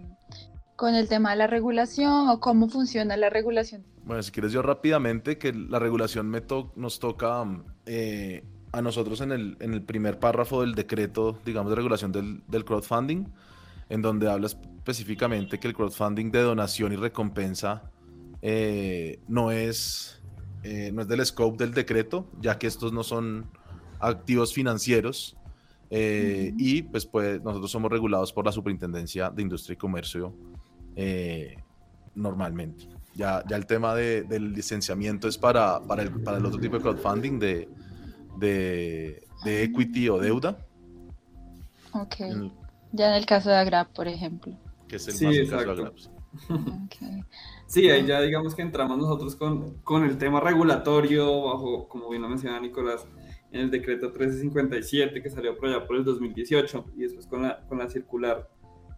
con 0.78 0.94
el 0.94 1.08
tema 1.08 1.30
de 1.30 1.36
la 1.38 1.48
regulación 1.48 2.28
o 2.28 2.38
cómo 2.38 2.68
funciona 2.68 3.16
la 3.16 3.28
regulación? 3.28 3.82
Bueno, 4.04 4.22
si 4.22 4.30
quieres 4.30 4.52
yo 4.52 4.62
rápidamente, 4.62 5.36
que 5.36 5.52
la 5.52 5.80
regulación 5.80 6.30
me 6.30 6.40
nos 6.76 7.00
toca 7.00 7.44
eh, 7.84 8.44
a 8.70 8.80
nosotros 8.80 9.20
en 9.20 9.32
el, 9.32 9.56
en 9.58 9.74
el, 9.74 9.82
primer 9.82 10.20
párrafo 10.20 10.60
del 10.60 10.76
decreto, 10.76 11.36
digamos, 11.44 11.70
de 11.70 11.76
regulación 11.76 12.12
del, 12.12 12.44
del 12.46 12.64
crowdfunding, 12.64 13.26
en 13.88 14.02
donde 14.02 14.30
habla 14.30 14.46
específicamente 14.46 15.58
que 15.58 15.66
el 15.66 15.74
crowdfunding 15.74 16.30
de 16.30 16.42
donación 16.42 16.92
y 16.92 16.96
recompensa 16.96 17.90
eh, 18.40 19.18
no 19.26 19.50
es 19.50 20.22
eh, 20.62 20.92
no 20.94 21.02
es 21.02 21.08
del 21.08 21.26
scope 21.26 21.56
del 21.58 21.74
decreto, 21.74 22.30
ya 22.40 22.56
que 22.56 22.68
estos 22.68 22.92
no 22.92 23.02
son 23.02 23.50
activos 23.98 24.54
financieros. 24.54 25.36
Eh, 25.90 26.52
y 26.56 26.82
pues, 26.82 27.04
pues 27.04 27.42
nosotros 27.42 27.68
somos 27.68 27.90
regulados 27.90 28.32
por 28.32 28.44
la 28.44 28.52
Superintendencia 28.52 29.30
de 29.30 29.42
Industria 29.42 29.74
y 29.74 29.76
Comercio 29.76 30.34
eh, 31.00 31.56
normalmente. 32.16 32.88
Ya, 33.14 33.44
ya 33.48 33.56
el 33.56 33.66
tema 33.66 33.94
del 33.94 34.52
licenciamiento 34.52 35.28
es 35.28 35.38
para, 35.38 35.80
para, 35.80 36.02
el, 36.02 36.22
para 36.22 36.38
el 36.38 36.46
otro 36.46 36.60
tipo 36.60 36.76
de 36.76 36.82
crowdfunding 36.82 37.38
de, 37.38 37.68
de, 38.36 39.22
de 39.44 39.62
equity 39.62 40.08
o 40.08 40.18
deuda. 40.18 40.58
Ok. 41.92 42.16
ya 42.92 43.08
en 43.08 43.14
el 43.14 43.26
caso 43.26 43.48
de 43.48 43.56
Agrap, 43.56 43.92
por 43.94 44.08
ejemplo. 44.08 44.56
Que 44.88 44.96
es 44.96 45.08
el 45.08 45.26
más 45.26 45.38
caso 45.38 45.64
de 45.64 45.70
Agrap. 45.70 45.94
Sí, 47.66 47.90
ahí 47.90 48.06
ya 48.06 48.20
digamos 48.22 48.54
que 48.54 48.62
entramos 48.62 48.96
nosotros 48.96 49.36
con, 49.36 49.74
con 49.82 50.02
el 50.02 50.16
tema 50.16 50.40
regulatorio, 50.40 51.42
bajo, 51.42 51.86
como 51.86 52.08
bien 52.08 52.22
lo 52.22 52.28
mencionaba 52.28 52.60
Nicolás, 52.60 53.06
en 53.52 53.60
el 53.60 53.70
decreto 53.70 54.06
1357 54.06 55.22
que 55.22 55.30
salió 55.30 55.56
por 55.56 55.68
allá 55.68 55.86
por 55.86 55.96
el 55.96 56.04
2018 56.04 56.86
y 56.96 57.02
después 57.02 57.26
con 57.26 57.42
la, 57.42 57.60
con 57.68 57.78
la 57.78 57.88
circular 57.90 58.48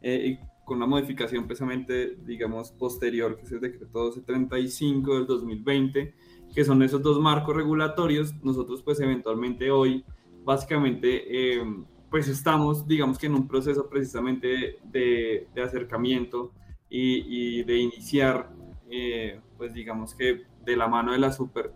eh, 0.02 0.38
con 0.70 0.78
la 0.78 0.86
modificación 0.86 1.48
precisamente, 1.48 2.16
digamos, 2.24 2.70
posterior, 2.70 3.36
que 3.36 3.42
es 3.42 3.50
el 3.50 3.58
decreto 3.58 4.04
1235 4.04 5.16
del 5.16 5.26
2020, 5.26 6.14
que 6.54 6.64
son 6.64 6.80
esos 6.84 7.02
dos 7.02 7.18
marcos 7.18 7.56
regulatorios, 7.56 8.32
nosotros 8.44 8.80
pues 8.80 9.00
eventualmente 9.00 9.72
hoy 9.72 10.04
básicamente 10.44 11.58
eh, 11.58 11.64
pues 12.08 12.28
estamos, 12.28 12.86
digamos 12.86 13.18
que 13.18 13.26
en 13.26 13.34
un 13.34 13.48
proceso 13.48 13.88
precisamente 13.88 14.78
de, 14.84 15.48
de 15.52 15.60
acercamiento 15.60 16.52
y, 16.88 17.58
y, 17.58 17.64
de 17.64 17.76
iniciar 17.76 18.52
eh, 18.88 19.40
pues 19.58 19.74
digamos 19.74 20.14
que 20.14 20.42
de 20.64 20.76
la 20.76 20.86
mano 20.86 21.10
de 21.10 21.18
la 21.18 21.32
super 21.32 21.72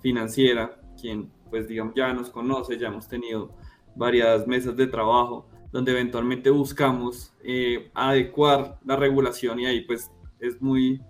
financiera, 0.00 0.80
quien 0.98 1.30
pues 1.50 1.68
digamos 1.68 1.92
ya 1.94 2.14
nos 2.14 2.30
conoce, 2.30 2.78
ya 2.78 2.88
hemos 2.88 3.08
tenido 3.08 3.54
varias 3.94 4.46
mesas 4.46 4.74
de 4.74 4.86
trabajo 4.86 5.50
donde 5.72 5.92
eventualmente 5.92 6.50
buscamos 6.50 7.32
eh, 7.42 7.90
adecuar 7.94 8.78
la 8.84 8.96
regulación 8.96 9.60
y 9.60 9.66
ahí 9.66 9.82
pues 9.82 10.10
es 10.40 10.60
muy 10.60 11.00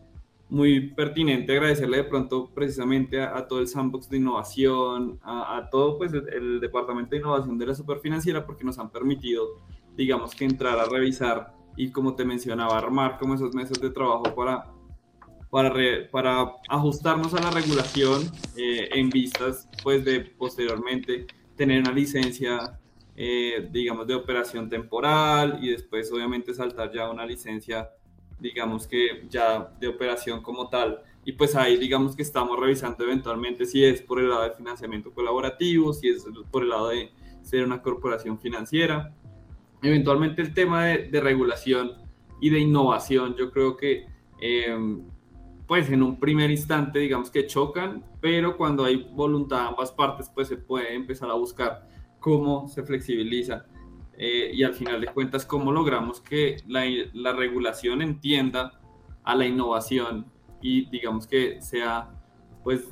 muy 0.50 0.80
pertinente 0.94 1.52
agradecerle 1.52 1.98
de 1.98 2.04
pronto 2.04 2.50
precisamente 2.54 3.20
a, 3.20 3.46
todo 3.46 3.60
el 3.60 3.68
sandbox 3.68 4.08
de 4.08 4.16
innovación, 4.16 5.18
a, 5.22 5.68
todo 5.70 5.98
pues 5.98 6.12
el, 6.12 6.60
departamento 6.60 7.10
de 7.10 7.18
innovación 7.18 7.58
de 7.58 7.66
la 7.66 7.74
superfinanciera 7.74 8.46
porque 8.46 8.64
nos 8.64 8.78
han 8.78 8.90
permitido 8.90 9.46
digamos 9.96 10.34
que 10.34 10.44
entrar 10.44 10.78
a 10.78 10.86
revisar 10.86 11.52
y 11.76 11.90
como 11.90 12.14
te 12.14 12.24
mencionaba 12.24 12.78
armar 12.78 13.18
como 13.18 13.34
esos 13.34 13.54
meses 13.54 13.80
de 13.80 13.90
trabajo 13.90 14.34
para 14.34 14.72
para, 15.50 15.72
para 16.10 16.52
ajustarnos 16.68 17.34
a 17.34 17.40
la 17.40 17.50
regulación 17.50 18.22
eh, 18.56 18.88
en 18.92 19.10
vistas 19.10 19.68
pues 19.82 20.04
de 20.04 20.20
posteriormente 20.20 21.26
tener 21.56 21.80
una 21.80 21.92
licencia 21.92 22.78
eh, 23.20 23.68
digamos 23.72 24.06
de 24.06 24.14
operación 24.14 24.68
temporal 24.68 25.58
y 25.60 25.70
después 25.70 26.12
obviamente 26.12 26.54
saltar 26.54 26.92
ya 26.92 27.10
una 27.10 27.26
licencia 27.26 27.90
digamos 28.38 28.86
que 28.86 29.26
ya 29.28 29.74
de 29.80 29.88
operación 29.88 30.40
como 30.40 30.68
tal 30.68 31.02
y 31.24 31.32
pues 31.32 31.56
ahí 31.56 31.76
digamos 31.78 32.14
que 32.14 32.22
estamos 32.22 32.56
revisando 32.60 33.02
eventualmente 33.02 33.66
si 33.66 33.84
es 33.84 34.02
por 34.02 34.20
el 34.20 34.28
lado 34.28 34.44
de 34.44 34.52
financiamiento 34.52 35.12
colaborativo, 35.12 35.92
si 35.92 36.08
es 36.10 36.24
por 36.48 36.62
el 36.62 36.68
lado 36.68 36.90
de 36.90 37.10
ser 37.42 37.64
una 37.64 37.82
corporación 37.82 38.38
financiera. 38.38 39.12
Eventualmente 39.82 40.40
el 40.40 40.54
tema 40.54 40.84
de, 40.84 41.08
de 41.08 41.20
regulación 41.20 41.94
y 42.40 42.50
de 42.50 42.60
innovación, 42.60 43.34
yo 43.34 43.50
creo 43.50 43.76
que 43.76 44.06
eh, 44.40 44.96
pues 45.66 45.90
en 45.90 46.04
un 46.04 46.20
primer 46.20 46.52
instante 46.52 47.00
digamos 47.00 47.32
que 47.32 47.48
chocan, 47.48 48.04
pero 48.20 48.56
cuando 48.56 48.84
hay 48.84 49.08
voluntad 49.12 49.62
de 49.62 49.68
ambas 49.70 49.90
partes, 49.90 50.30
pues 50.32 50.46
se 50.46 50.56
puede 50.56 50.94
empezar 50.94 51.28
a 51.30 51.34
buscar 51.34 51.87
cómo 52.18 52.68
se 52.68 52.82
flexibiliza 52.82 53.66
eh, 54.16 54.50
y 54.52 54.62
al 54.62 54.74
final 54.74 55.00
de 55.00 55.08
cuentas 55.08 55.46
cómo 55.46 55.72
logramos 55.72 56.20
que 56.20 56.56
la, 56.66 56.84
la, 57.12 57.32
regulación 57.32 58.02
entienda 58.02 58.80
a 59.22 59.34
la 59.34 59.46
innovación 59.46 60.26
y 60.60 60.88
digamos 60.90 61.26
que 61.26 61.62
sea, 61.62 62.10
pues 62.64 62.84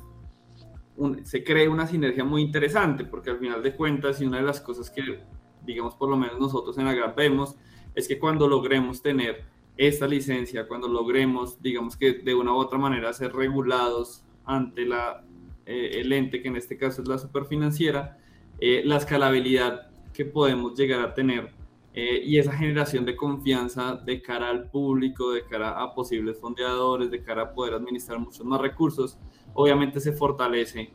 se 1.25 1.45
cree 1.45 1.69
una 1.69 1.87
sinergia 1.87 2.25
muy 2.25 2.43
interesante, 2.43 3.05
porque 3.05 3.31
al 3.31 3.39
final 3.39 3.63
de 3.63 3.75
cuentas 3.75 4.21
y 4.21 4.25
una 4.25 4.39
de 4.39 4.45
las 4.45 4.61
cosas 4.61 4.91
que 4.91 5.21
digamos 5.65 5.97
por 5.97 6.09
lo 6.09 6.17
menos 6.17 6.39
nosotros 6.39 6.79
en 6.79 6.87
Agrap 6.87 7.17
vemos 7.17 7.57
es 7.95 8.07
que 8.07 8.19
cuando 8.19 8.49
logremos 8.49 9.03
tener 9.03 9.45
esta 9.77 10.07
licencia, 10.07 10.67
cuando 10.67 10.89
logremos, 10.89 11.61
digamos 11.61 11.97
que 11.97 12.15
de 12.15 12.35
una 12.35 12.53
u 12.53 12.57
otra 12.57 12.79
manera 12.79 13.13
ser 13.13 13.35
regulados 13.35 14.25
ante 14.45 14.87
la, 14.87 15.25
eh, 15.67 16.01
el 16.01 16.13
ente, 16.13 16.41
que 16.41 16.49
en 16.49 16.57
este 16.57 16.79
caso 16.79 17.03
es 17.03 17.09
la 17.09 17.19
superfinanciera, 17.19 18.19
eh, 18.61 18.83
la 18.85 18.97
escalabilidad 18.97 19.91
que 20.13 20.25
podemos 20.25 20.77
llegar 20.79 21.01
a 21.01 21.15
tener 21.15 21.53
eh, 21.95 22.23
y 22.25 22.39
esa 22.39 22.53
generación 22.53 23.05
de 23.05 23.17
confianza 23.17 23.97
de 23.97 24.21
cara 24.21 24.51
al 24.51 24.71
público, 24.71 25.33
de 25.33 25.45
cara 25.45 25.83
a 25.83 25.95
posibles 25.95 26.39
fondeadores, 26.39 27.11
de 27.11 27.23
cara 27.23 27.43
a 27.43 27.53
poder 27.53 27.75
administrar 27.75 28.19
muchos 28.19 28.45
más 28.45 28.61
recursos, 28.61 29.19
obviamente 29.55 30.01
se 30.01 30.13
fortalece 30.13 30.91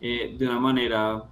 de 0.00 0.36
una 0.42 0.60
manera 0.60 1.24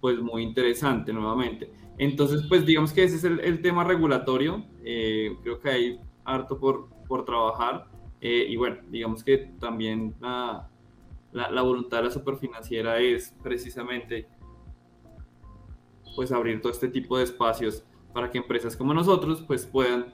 pues 0.00 0.20
muy 0.20 0.42
interesante 0.42 1.12
nuevamente. 1.12 1.70
Entonces, 1.98 2.44
pues 2.48 2.64
digamos 2.64 2.92
que 2.92 3.04
ese 3.04 3.16
es 3.16 3.24
el, 3.24 3.60
tema 3.60 3.84
regulatorio. 3.84 4.64
Eh, 4.84 5.36
creo 5.42 5.58
que 5.58 5.68
hay 5.68 6.00
harto 6.24 6.58
por, 6.58 6.88
por 7.08 7.24
trabajar. 7.24 7.86
Eh, 8.20 8.46
y 8.48 8.56
bueno, 8.56 8.78
digamos 8.88 9.24
que 9.24 9.38
también 9.58 10.14
la, 10.20 10.68
la, 11.38 11.62
voluntad 11.62 11.98
de 11.98 12.04
la 12.04 12.10
superfinanciera 12.10 12.98
es 12.98 13.34
precisamente 13.42 14.28
pues 16.16 16.32
abrir 16.32 16.60
todo 16.60 16.72
este 16.72 16.88
tipo 16.88 17.16
de 17.16 17.24
espacios 17.24 17.84
para 18.12 18.30
que 18.30 18.38
empresas 18.38 18.76
como 18.76 18.92
nosotros 18.92 19.42
pues 19.46 19.64
puedan, 19.66 20.06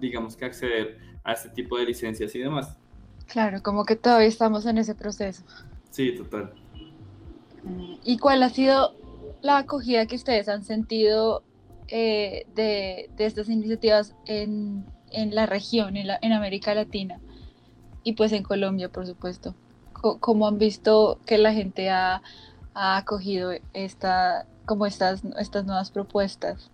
digamos 0.00 0.36
que 0.36 0.44
acceder 0.44 0.98
a 1.22 1.32
este 1.32 1.48
tipo 1.50 1.78
de 1.78 1.84
licencias 1.84 2.34
y 2.34 2.40
demás. 2.40 2.76
Claro, 3.26 3.62
como 3.62 3.84
que 3.84 3.96
todavía 3.96 4.26
estamos 4.26 4.66
en 4.66 4.78
ese 4.78 4.94
proceso. 4.94 5.42
Sí, 5.90 6.14
total. 6.16 6.52
¿Y 8.04 8.18
cuál 8.18 8.42
ha 8.42 8.50
sido 8.50 8.94
la 9.40 9.58
acogida 9.58 10.06
que 10.06 10.16
ustedes 10.16 10.48
han 10.48 10.64
sentido 10.64 11.42
eh, 11.88 12.46
de, 12.54 13.10
estas 13.18 13.48
iniciativas 13.48 14.14
en, 14.26 14.86
la 15.12 15.46
región, 15.46 15.96
en, 15.96 16.32
América 16.32 16.74
Latina 16.74 17.20
y 18.02 18.14
pues 18.14 18.32
en 18.32 18.42
Colombia, 18.42 18.90
por 18.90 19.06
supuesto. 19.06 19.54
¿Cómo 20.20 20.46
han 20.46 20.58
visto 20.58 21.18
que 21.26 21.38
la 21.38 21.52
gente 21.52 21.90
ha, 21.90 22.22
acogido 22.74 23.52
esta, 23.72 24.46
como 24.66 24.84
estas, 24.86 25.22
estas 25.38 25.64
nuevas 25.64 25.90
propuestas? 25.90 26.70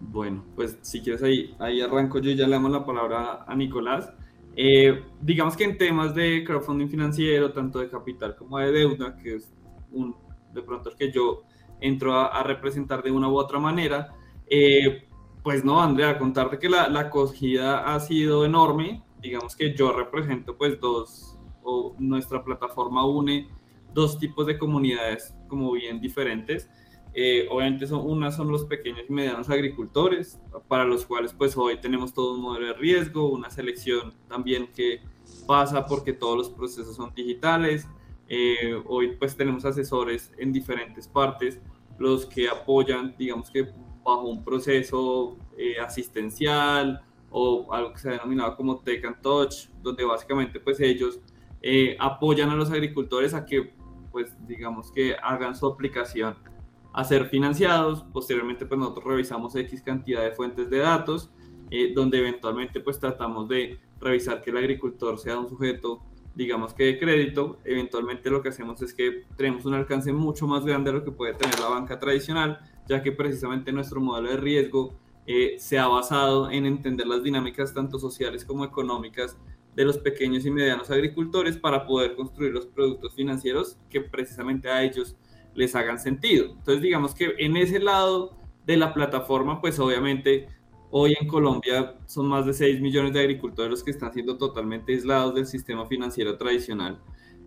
Bueno, 0.00 0.42
pues 0.56 0.78
si 0.80 1.02
quieres 1.02 1.22
ahí, 1.22 1.54
ahí 1.58 1.80
arranco 1.82 2.18
yo 2.18 2.30
y 2.30 2.36
ya 2.36 2.46
le 2.46 2.52
damos 2.52 2.72
la 2.72 2.84
palabra 2.84 3.44
a 3.46 3.54
Nicolás. 3.54 4.10
Eh, 4.56 5.04
digamos 5.20 5.56
que 5.56 5.64
en 5.64 5.78
temas 5.78 6.14
de 6.14 6.42
crowdfunding 6.44 6.88
financiero, 6.88 7.52
tanto 7.52 7.78
de 7.78 7.88
capital 7.90 8.34
como 8.34 8.58
de 8.58 8.72
deuda, 8.72 9.16
que 9.16 9.36
es 9.36 9.52
un 9.92 10.16
de 10.52 10.62
pronto 10.62 10.90
el 10.90 10.96
que 10.96 11.12
yo 11.12 11.44
entro 11.80 12.14
a, 12.14 12.42
representar 12.42 13.02
de 13.02 13.10
una 13.10 13.28
u 13.28 13.36
otra 13.36 13.58
manera. 13.58 14.14
Eh, 14.48 15.06
pues 15.42 15.64
no, 15.64 15.80
Andrea, 15.80 16.18
contarte 16.18 16.58
que 16.58 16.68
la, 16.68 16.88
la, 16.88 17.00
acogida 17.00 17.94
ha 17.94 18.00
sido 18.00 18.44
enorme. 18.44 19.02
Digamos 19.20 19.54
que 19.54 19.74
yo 19.74 19.92
represento 19.92 20.56
pues 20.56 20.80
dos, 20.80 21.29
o 21.62 21.94
nuestra 21.98 22.42
plataforma 22.42 23.06
une 23.06 23.48
dos 23.94 24.18
tipos 24.18 24.46
de 24.46 24.58
comunidades 24.58 25.34
como 25.48 25.72
bien 25.72 26.00
diferentes. 26.00 26.68
Eh, 27.12 27.48
obviamente 27.50 27.86
son, 27.86 28.08
unas 28.08 28.36
son 28.36 28.52
los 28.52 28.64
pequeños 28.64 29.02
y 29.08 29.12
medianos 29.12 29.50
agricultores, 29.50 30.38
para 30.68 30.84
los 30.84 31.04
cuales 31.04 31.34
pues 31.34 31.56
hoy 31.56 31.80
tenemos 31.80 32.14
todo 32.14 32.34
un 32.34 32.42
modelo 32.42 32.68
de 32.68 32.74
riesgo, 32.74 33.28
una 33.28 33.50
selección 33.50 34.14
también 34.28 34.68
que 34.72 35.00
pasa 35.46 35.86
porque 35.86 36.12
todos 36.12 36.36
los 36.36 36.50
procesos 36.50 36.94
son 36.94 37.12
digitales. 37.14 37.88
Eh, 38.28 38.80
hoy 38.86 39.16
pues 39.16 39.36
tenemos 39.36 39.64
asesores 39.64 40.32
en 40.38 40.52
diferentes 40.52 41.08
partes, 41.08 41.60
los 41.98 42.26
que 42.26 42.48
apoyan, 42.48 43.14
digamos 43.18 43.50
que 43.50 43.68
bajo 44.04 44.28
un 44.28 44.44
proceso 44.44 45.36
eh, 45.58 45.78
asistencial 45.80 47.02
o 47.30 47.72
algo 47.72 47.92
que 47.92 47.98
se 47.98 48.08
ha 48.08 48.12
denominado 48.12 48.56
como 48.56 48.78
Tech 48.78 49.04
and 49.04 49.20
Touch, 49.20 49.68
donde 49.82 50.04
básicamente 50.04 50.60
pues 50.60 50.78
ellos 50.80 51.20
apoyan 51.98 52.50
a 52.50 52.54
los 52.54 52.70
agricultores 52.70 53.34
a 53.34 53.44
que 53.44 53.72
pues 54.10 54.34
digamos 54.46 54.90
que 54.92 55.14
hagan 55.22 55.54
su 55.54 55.66
aplicación 55.66 56.34
a 56.92 57.04
ser 57.04 57.26
financiados. 57.26 58.02
Posteriormente, 58.12 58.66
pues 58.66 58.78
nosotros 58.78 59.04
revisamos 59.04 59.54
X 59.54 59.82
cantidad 59.82 60.22
de 60.22 60.32
fuentes 60.32 60.70
de 60.70 60.78
datos, 60.78 61.30
eh, 61.70 61.92
donde 61.94 62.18
eventualmente 62.18 62.80
pues 62.80 62.98
tratamos 62.98 63.48
de 63.48 63.78
revisar 64.00 64.42
que 64.42 64.50
el 64.50 64.56
agricultor 64.56 65.18
sea 65.18 65.38
un 65.38 65.48
sujeto, 65.48 66.02
digamos 66.34 66.74
que 66.74 66.84
de 66.84 66.98
crédito. 66.98 67.58
Eventualmente 67.64 68.30
lo 68.30 68.42
que 68.42 68.48
hacemos 68.48 68.82
es 68.82 68.92
que 68.92 69.24
tenemos 69.36 69.64
un 69.64 69.74
alcance 69.74 70.12
mucho 70.12 70.46
más 70.46 70.64
grande 70.64 70.90
de 70.90 70.98
lo 70.98 71.04
que 71.04 71.12
puede 71.12 71.34
tener 71.34 71.58
la 71.60 71.68
banca 71.68 71.98
tradicional, 71.98 72.58
ya 72.88 73.02
que 73.02 73.12
precisamente 73.12 73.72
nuestro 73.72 74.00
modelo 74.00 74.30
de 74.30 74.36
riesgo 74.36 74.94
eh, 75.26 75.56
se 75.58 75.78
ha 75.78 75.86
basado 75.86 76.50
en 76.50 76.66
entender 76.66 77.06
las 77.06 77.22
dinámicas 77.22 77.72
tanto 77.72 78.00
sociales 78.00 78.44
como 78.44 78.64
económicas 78.64 79.36
de 79.74 79.84
los 79.84 79.98
pequeños 79.98 80.44
y 80.44 80.50
medianos 80.50 80.90
agricultores 80.90 81.56
para 81.56 81.86
poder 81.86 82.14
construir 82.14 82.52
los 82.52 82.66
productos 82.66 83.14
financieros 83.14 83.78
que 83.88 84.00
precisamente 84.00 84.68
a 84.68 84.82
ellos 84.82 85.16
les 85.54 85.74
hagan 85.74 85.98
sentido. 85.98 86.46
Entonces, 86.50 86.82
digamos 86.82 87.14
que 87.14 87.34
en 87.38 87.56
ese 87.56 87.78
lado 87.78 88.36
de 88.66 88.76
la 88.76 88.92
plataforma, 88.92 89.60
pues 89.60 89.78
obviamente 89.78 90.48
hoy 90.90 91.16
en 91.18 91.28
Colombia 91.28 91.96
son 92.06 92.26
más 92.26 92.46
de 92.46 92.52
6 92.52 92.80
millones 92.80 93.12
de 93.12 93.20
agricultores 93.20 93.70
los 93.70 93.84
que 93.84 93.92
están 93.92 94.12
siendo 94.12 94.36
totalmente 94.36 94.92
aislados 94.92 95.34
del 95.34 95.46
sistema 95.46 95.86
financiero 95.86 96.36
tradicional. 96.36 97.00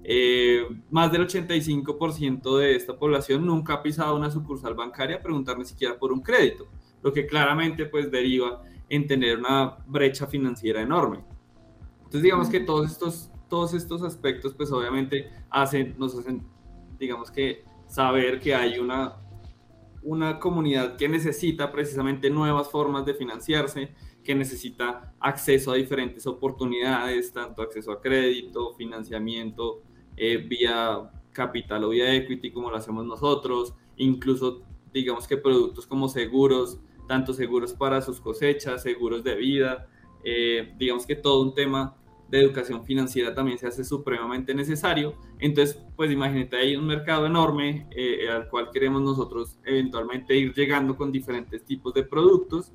Eh, 0.06 0.68
más 0.92 1.12
del 1.12 1.28
85% 1.28 2.58
de 2.58 2.76
esta 2.76 2.98
población 2.98 3.46
nunca 3.46 3.76
ha 3.76 3.84
pisado 3.84 4.16
una 4.16 4.30
sucursal 4.30 4.74
bancaria 4.74 5.18
a 5.18 5.22
preguntar 5.22 5.58
ni 5.58 5.66
siquiera 5.66 5.98
por 5.98 6.12
un 6.12 6.22
crédito, 6.22 6.68
lo 7.02 7.14
que 7.14 7.26
claramente 7.26 7.86
pues 7.86 8.12
deriva 8.12 8.64
en 8.90 9.08
tener 9.08 9.40
una 9.40 9.78
brecha 9.88 10.28
financiera 10.28 10.82
enorme. 10.82 11.24
Entonces 12.14 12.26
digamos 12.26 12.50
que 12.50 12.60
todos 12.60 12.92
estos, 12.92 13.32
todos 13.50 13.74
estos 13.74 14.04
aspectos 14.04 14.54
pues 14.54 14.72
obviamente 14.72 15.32
hacen, 15.50 15.96
nos 15.98 16.16
hacen 16.16 16.46
digamos 17.00 17.32
que 17.32 17.66
saber 17.88 18.40
que 18.40 18.54
hay 18.54 18.78
una, 18.78 19.16
una 20.04 20.38
comunidad 20.40 20.96
que 20.96 21.10
necesita 21.10 21.72
precisamente 21.72 22.30
nuevas 22.30 22.70
formas 22.70 23.04
de 23.08 23.16
financiarse, 23.16 23.96
que 24.24 24.36
necesita 24.36 25.16
acceso 25.20 25.72
a 25.72 25.76
diferentes 25.76 26.28
oportunidades, 26.28 27.34
tanto 27.34 27.64
acceso 27.64 27.92
a 27.92 28.00
crédito, 28.00 28.76
financiamiento, 28.76 29.82
eh, 30.16 30.38
vía 30.38 31.10
capital 31.32 31.84
o 31.86 31.90
vía 31.90 32.14
equity 32.14 32.52
como 32.52 32.70
lo 32.70 32.78
hacemos 32.78 33.08
nosotros, 33.08 33.74
incluso 33.98 34.62
digamos 34.94 35.28
que 35.28 35.38
productos 35.38 35.88
como 35.88 36.08
seguros, 36.08 36.80
tanto 37.08 37.34
seguros 37.34 37.74
para 37.74 38.04
sus 38.04 38.22
cosechas, 38.22 38.84
seguros 38.84 39.24
de 39.24 39.34
vida, 39.34 39.90
eh, 40.24 40.76
digamos 40.78 41.08
que 41.08 41.16
todo 41.16 41.42
un 41.42 41.56
tema 41.56 41.98
de 42.30 42.40
educación 42.40 42.84
financiera 42.84 43.34
también 43.34 43.58
se 43.58 43.68
hace 43.68 43.84
supremamente 43.84 44.54
necesario. 44.56 45.16
Entonces, 45.40 45.80
pues 45.96 46.12
imagínate, 46.12 46.58
hay 46.58 46.76
un 46.76 46.88
mercado 46.88 47.26
enorme 47.26 47.88
eh, 47.92 48.30
al 48.30 48.50
cual 48.50 48.70
queremos 48.74 49.02
nosotros 49.02 49.58
eventualmente 49.66 50.36
ir 50.36 50.54
llegando 50.54 50.96
con 50.96 51.12
diferentes 51.12 51.64
tipos 51.64 51.94
de 51.94 52.04
productos. 52.04 52.72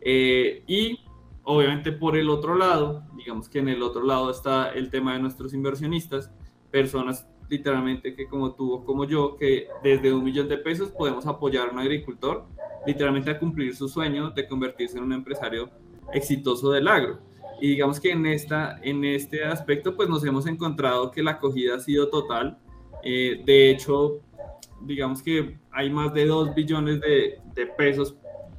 Eh, 0.00 0.64
y 0.66 1.00
obviamente 1.44 1.92
por 1.92 2.16
el 2.16 2.30
otro 2.30 2.56
lado, 2.56 3.04
digamos 3.16 3.48
que 3.48 3.58
en 3.58 3.68
el 3.68 3.82
otro 3.82 4.02
lado 4.04 4.30
está 4.30 4.72
el 4.72 4.90
tema 4.90 5.14
de 5.14 5.20
nuestros 5.20 5.52
inversionistas, 5.54 6.30
personas 6.70 7.26
literalmente 7.48 8.14
que 8.14 8.26
como 8.26 8.54
tú 8.54 8.72
o 8.72 8.84
como 8.84 9.04
yo, 9.04 9.36
que 9.36 9.68
desde 9.82 10.12
un 10.12 10.24
millón 10.24 10.48
de 10.48 10.56
pesos 10.56 10.90
podemos 10.90 11.26
apoyar 11.26 11.68
a 11.68 11.72
un 11.72 11.78
agricultor 11.80 12.46
literalmente 12.86 13.30
a 13.30 13.38
cumplir 13.38 13.76
su 13.76 13.88
sueño 13.88 14.30
de 14.30 14.46
convertirse 14.48 14.98
en 14.98 15.04
un 15.04 15.12
empresario 15.12 15.70
exitoso 16.12 16.70
del 16.70 16.88
agro. 16.88 17.18
Y 17.62 17.68
digamos 17.68 18.00
que 18.00 18.10
en, 18.10 18.26
esta, 18.26 18.80
en 18.82 19.04
este 19.04 19.44
aspecto, 19.44 19.94
pues 19.94 20.08
nos 20.08 20.24
hemos 20.24 20.48
encontrado 20.48 21.12
que 21.12 21.22
la 21.22 21.30
acogida 21.32 21.76
ha 21.76 21.78
sido 21.78 22.08
total. 22.08 22.58
Eh, 23.04 23.40
de 23.46 23.70
hecho, 23.70 24.20
digamos 24.80 25.22
que 25.22 25.60
hay 25.70 25.88
más 25.88 26.12
de 26.12 26.26
2 26.26 26.56
billones 26.56 27.00
de, 27.00 27.38
de 27.54 27.66
pesos 27.66 28.16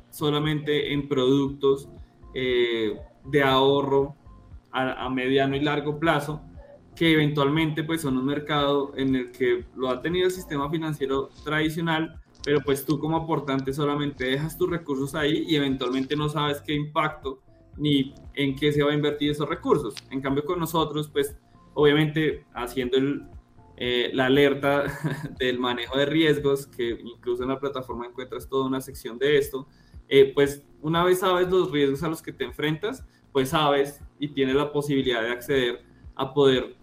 solamente 0.10 0.94
en 0.94 1.10
productos 1.10 1.90
eh, 2.34 2.98
de 3.26 3.44
ahorro 3.44 4.16
a, 4.72 5.04
a, 5.04 5.10
mediano 5.10 5.58
y 5.58 5.60
largo 5.60 6.00
plazo, 6.00 6.42
que 6.96 7.12
eventualmente 7.12 7.84
pues 7.84 8.04
son 8.04 8.16
un 8.16 8.26
mercado 8.26 8.94
en 8.96 9.18
el 9.18 9.32
que 9.34 9.66
lo 9.76 9.90
ha 9.90 10.02
tenido 10.02 10.28
el 10.28 10.32
sistema 10.32 10.70
financiero 10.70 11.28
tradicional, 11.44 12.22
pero 12.42 12.62
pues 12.62 12.86
tú 12.86 12.98
como 13.00 13.18
aportante 13.18 13.74
solamente 13.74 14.24
dejas 14.24 14.58
tus 14.58 14.70
recursos 14.70 15.14
ahí 15.14 15.44
y 15.46 15.58
eventualmente 15.58 16.16
no 16.16 16.30
sabes 16.30 16.62
qué 16.62 16.74
impacto 16.74 17.43
ni 17.78 18.14
en 18.34 18.56
qué 18.56 18.72
se 18.72 18.84
va 18.84 18.92
a 18.92 18.96
invertir 18.96 19.32
esos 19.32 19.48
recursos. 19.48 19.96
En 20.12 20.22
cambio 20.22 20.46
con 20.46 20.60
nosotros, 20.60 21.10
pues 21.10 21.36
obviamente 21.74 22.46
haciendo 22.54 22.98
eh, 23.78 24.12
la 24.14 24.28
alerta 24.28 24.86
del 25.40 25.60
manejo 25.60 25.98
de 25.98 26.06
riesgos, 26.06 26.68
que 26.68 26.92
incluso 27.04 27.44
en 27.44 27.50
la 27.50 27.60
plataforma 27.60 28.06
encuentras 28.06 28.48
toda 28.48 28.68
una 28.68 28.82
sección 28.82 29.18
de 29.18 29.38
esto, 29.38 29.68
eh, 30.08 30.32
pues 30.34 30.64
una 30.82 31.04
vez 31.04 31.20
sabes 31.20 31.50
los 31.50 31.72
riesgos 31.72 32.04
a 32.04 32.10
los 32.10 32.22
que 32.22 32.34
te 32.34 32.44
enfrentas, 32.44 33.06
pues 33.32 33.50
sabes 33.50 34.02
y 34.20 34.28
tienes 34.30 34.56
la 34.56 34.72
posibilidad 34.72 35.22
de 35.22 35.32
acceder 35.32 35.84
a 36.16 36.34
poder 36.34 36.76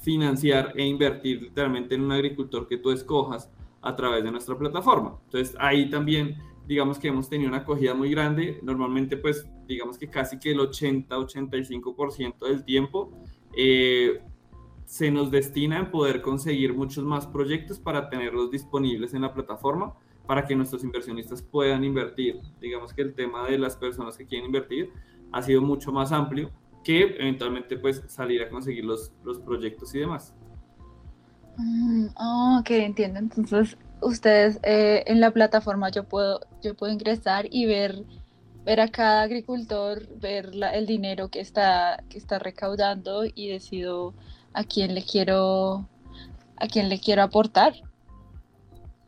financiar 0.00 0.72
e 0.76 0.84
invertir 0.84 1.42
literalmente 1.42 1.94
en 1.94 2.02
un 2.02 2.12
agricultor 2.12 2.66
que 2.66 2.76
tú 2.76 2.90
escojas 2.90 3.50
a 3.82 3.96
través 3.96 4.24
de 4.24 4.30
nuestra 4.30 4.56
plataforma. 4.58 5.18
Entonces 5.24 5.56
ahí 5.58 5.88
también 5.88 6.36
digamos 6.70 7.00
que 7.00 7.08
hemos 7.08 7.28
tenido 7.28 7.48
una 7.48 7.58
acogida 7.58 7.94
muy 7.94 8.12
grande. 8.12 8.60
Normalmente, 8.62 9.16
pues, 9.16 9.44
digamos 9.66 9.98
que 9.98 10.08
casi 10.08 10.38
que 10.38 10.52
el 10.52 10.60
80-85% 10.60 12.46
del 12.46 12.64
tiempo 12.64 13.10
eh, 13.56 14.22
se 14.84 15.10
nos 15.10 15.32
destina 15.32 15.80
en 15.80 15.90
poder 15.90 16.22
conseguir 16.22 16.72
muchos 16.72 17.02
más 17.02 17.26
proyectos 17.26 17.80
para 17.80 18.08
tenerlos 18.08 18.52
disponibles 18.52 19.14
en 19.14 19.22
la 19.22 19.34
plataforma 19.34 19.94
para 20.28 20.46
que 20.46 20.54
nuestros 20.54 20.84
inversionistas 20.84 21.42
puedan 21.42 21.82
invertir. 21.82 22.38
Digamos 22.60 22.94
que 22.94 23.02
el 23.02 23.14
tema 23.14 23.48
de 23.48 23.58
las 23.58 23.74
personas 23.74 24.16
que 24.16 24.24
quieren 24.24 24.46
invertir 24.46 24.92
ha 25.32 25.42
sido 25.42 25.62
mucho 25.62 25.90
más 25.90 26.12
amplio 26.12 26.52
que 26.84 27.16
eventualmente 27.18 27.78
pues 27.78 28.04
salir 28.06 28.42
a 28.42 28.48
conseguir 28.48 28.84
los, 28.84 29.12
los 29.24 29.40
proyectos 29.40 29.92
y 29.96 29.98
demás. 29.98 30.36
Mm, 31.56 32.06
ok, 32.60 32.70
entiendo. 32.70 33.18
Entonces, 33.18 33.76
ustedes 34.02 34.58
eh, 34.62 35.04
en 35.06 35.20
la 35.20 35.30
plataforma 35.30 35.90
yo 35.90 36.04
puedo, 36.04 36.40
yo 36.62 36.74
puedo 36.74 36.92
ingresar 36.92 37.46
y 37.50 37.66
ver, 37.66 38.04
ver 38.64 38.80
a 38.80 38.88
cada 38.88 39.22
agricultor, 39.22 40.06
ver 40.18 40.50
el 40.72 40.86
dinero 40.86 41.28
que 41.28 41.40
está, 41.40 42.02
que 42.08 42.18
está 42.18 42.38
recaudando 42.38 43.24
y 43.34 43.48
decido 43.48 44.14
a 44.52 44.64
quién 44.64 44.94
le 44.94 45.02
quiero, 45.02 45.88
a 46.56 46.66
quién 46.66 46.88
le 46.88 46.98
quiero 46.98 47.22
aportar. 47.22 47.74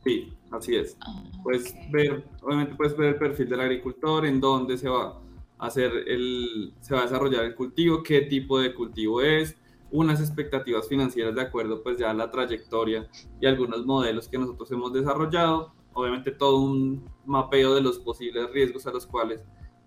Sí, 0.03 0.33
así 0.51 0.75
es. 0.75 0.97
Ah, 1.01 1.23
puedes 1.43 1.73
ver, 1.91 2.23
obviamente 2.41 2.75
puedes 2.75 2.95
ver 2.97 3.09
el 3.09 3.15
perfil 3.15 3.49
del 3.49 3.61
agricultor, 3.61 4.25
en 4.25 4.41
dónde 4.41 4.77
se 4.77 4.89
va 4.89 5.19
a 5.57 5.67
hacer 5.67 5.91
el, 6.07 6.73
se 6.81 6.93
va 6.93 7.01
a 7.01 7.03
desarrollar 7.03 7.45
el 7.45 7.55
cultivo, 7.55 8.03
qué 8.03 8.21
tipo 8.21 8.59
de 8.59 8.73
cultivo 8.73 9.21
es, 9.21 9.55
unas 9.93 10.19
expectativas 10.19 10.87
financieras 10.89 11.35
de 11.35 11.41
acuerdo 11.41 11.83
pues 11.83 11.97
ya 11.97 12.09
a 12.09 12.13
la 12.15 12.31
trayectoria 12.31 13.07
y 13.39 13.45
algunos 13.45 13.85
modelos 13.85 14.27
que 14.27 14.39
nosotros 14.39 14.69
hemos 14.71 14.91
desarrollado. 14.91 15.71
Obviamente 15.93 16.31
todo 16.31 16.57
un 16.57 17.07
mapeo 17.25 17.75
de 17.75 17.81
los 17.81 17.99
posibles 17.99 18.51
riesgos 18.51 18.87
a 18.87 18.91
los 18.91 19.05
cuales 19.05 19.41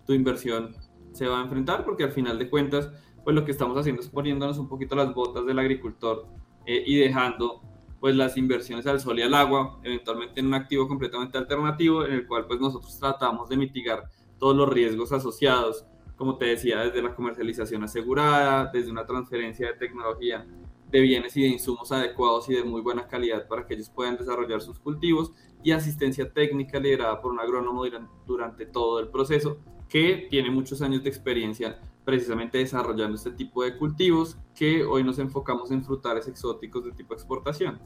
tu 0.05 0.13
inversión 0.13 0.75
se 1.11 1.27
va 1.27 1.39
a 1.39 1.43
enfrentar 1.43 1.83
porque 1.83 2.05
al 2.05 2.13
final 2.13 2.39
de 2.39 2.49
cuentas 2.49 2.89
pues 3.25 3.35
lo 3.35 3.43
que 3.43 3.51
estamos 3.51 3.77
haciendo 3.77 4.01
es 4.01 4.07
poniéndonos 4.07 4.57
un 4.57 4.69
poquito 4.69 4.95
las 4.95 5.13
botas 5.13 5.45
del 5.45 5.59
agricultor 5.59 6.25
eh, 6.65 6.81
y 6.85 6.95
dejando 6.95 7.61
pues 7.99 8.15
las 8.15 8.37
inversiones 8.37 8.87
al 8.87 9.01
sol 9.01 9.19
y 9.19 9.23
al 9.23 9.33
agua, 9.33 9.81
eventualmente 9.83 10.39
en 10.39 10.47
un 10.47 10.53
activo 10.53 10.87
completamente 10.87 11.37
alternativo 11.37 12.05
en 12.05 12.13
el 12.13 12.27
cual 12.27 12.45
pues 12.47 12.61
nosotros 12.61 12.97
tratamos 12.97 13.49
de 13.49 13.57
mitigar 13.57 14.03
todos 14.39 14.55
los 14.55 14.69
riesgos 14.69 15.11
asociados 15.11 15.85
como 16.17 16.37
te 16.37 16.45
decía, 16.45 16.83
desde 16.83 17.01
la 17.01 17.15
comercialización 17.15 17.83
asegurada, 17.83 18.69
desde 18.73 18.91
una 18.91 19.05
transferencia 19.05 19.67
de 19.67 19.73
tecnología 19.73 20.45
de 20.89 21.01
bienes 21.01 21.35
y 21.37 21.43
de 21.43 21.49
insumos 21.49 21.91
adecuados 21.91 22.49
y 22.49 22.55
de 22.55 22.63
muy 22.63 22.81
buena 22.81 23.07
calidad 23.07 23.47
para 23.47 23.65
que 23.65 23.75
ellos 23.75 23.89
puedan 23.89 24.17
desarrollar 24.17 24.61
sus 24.61 24.79
cultivos 24.79 25.31
y 25.63 25.71
asistencia 25.71 26.31
técnica 26.31 26.79
liderada 26.79 27.21
por 27.21 27.31
un 27.31 27.39
agrónomo 27.39 27.83
durante 28.25 28.65
todo 28.65 28.99
el 28.99 29.09
proceso 29.09 29.57
que 29.89 30.27
tiene 30.29 30.49
muchos 30.49 30.81
años 30.81 31.03
de 31.03 31.09
experiencia 31.09 31.79
precisamente 32.05 32.57
desarrollando 32.57 33.15
este 33.15 33.31
tipo 33.31 33.63
de 33.63 33.77
cultivos 33.77 34.37
que 34.55 34.85
hoy 34.85 35.03
nos 35.03 35.19
enfocamos 35.19 35.71
en 35.71 35.83
frutales 35.83 36.27
exóticos 36.27 36.85
de 36.85 36.93
tipo 36.93 37.13
exportación. 37.13 37.79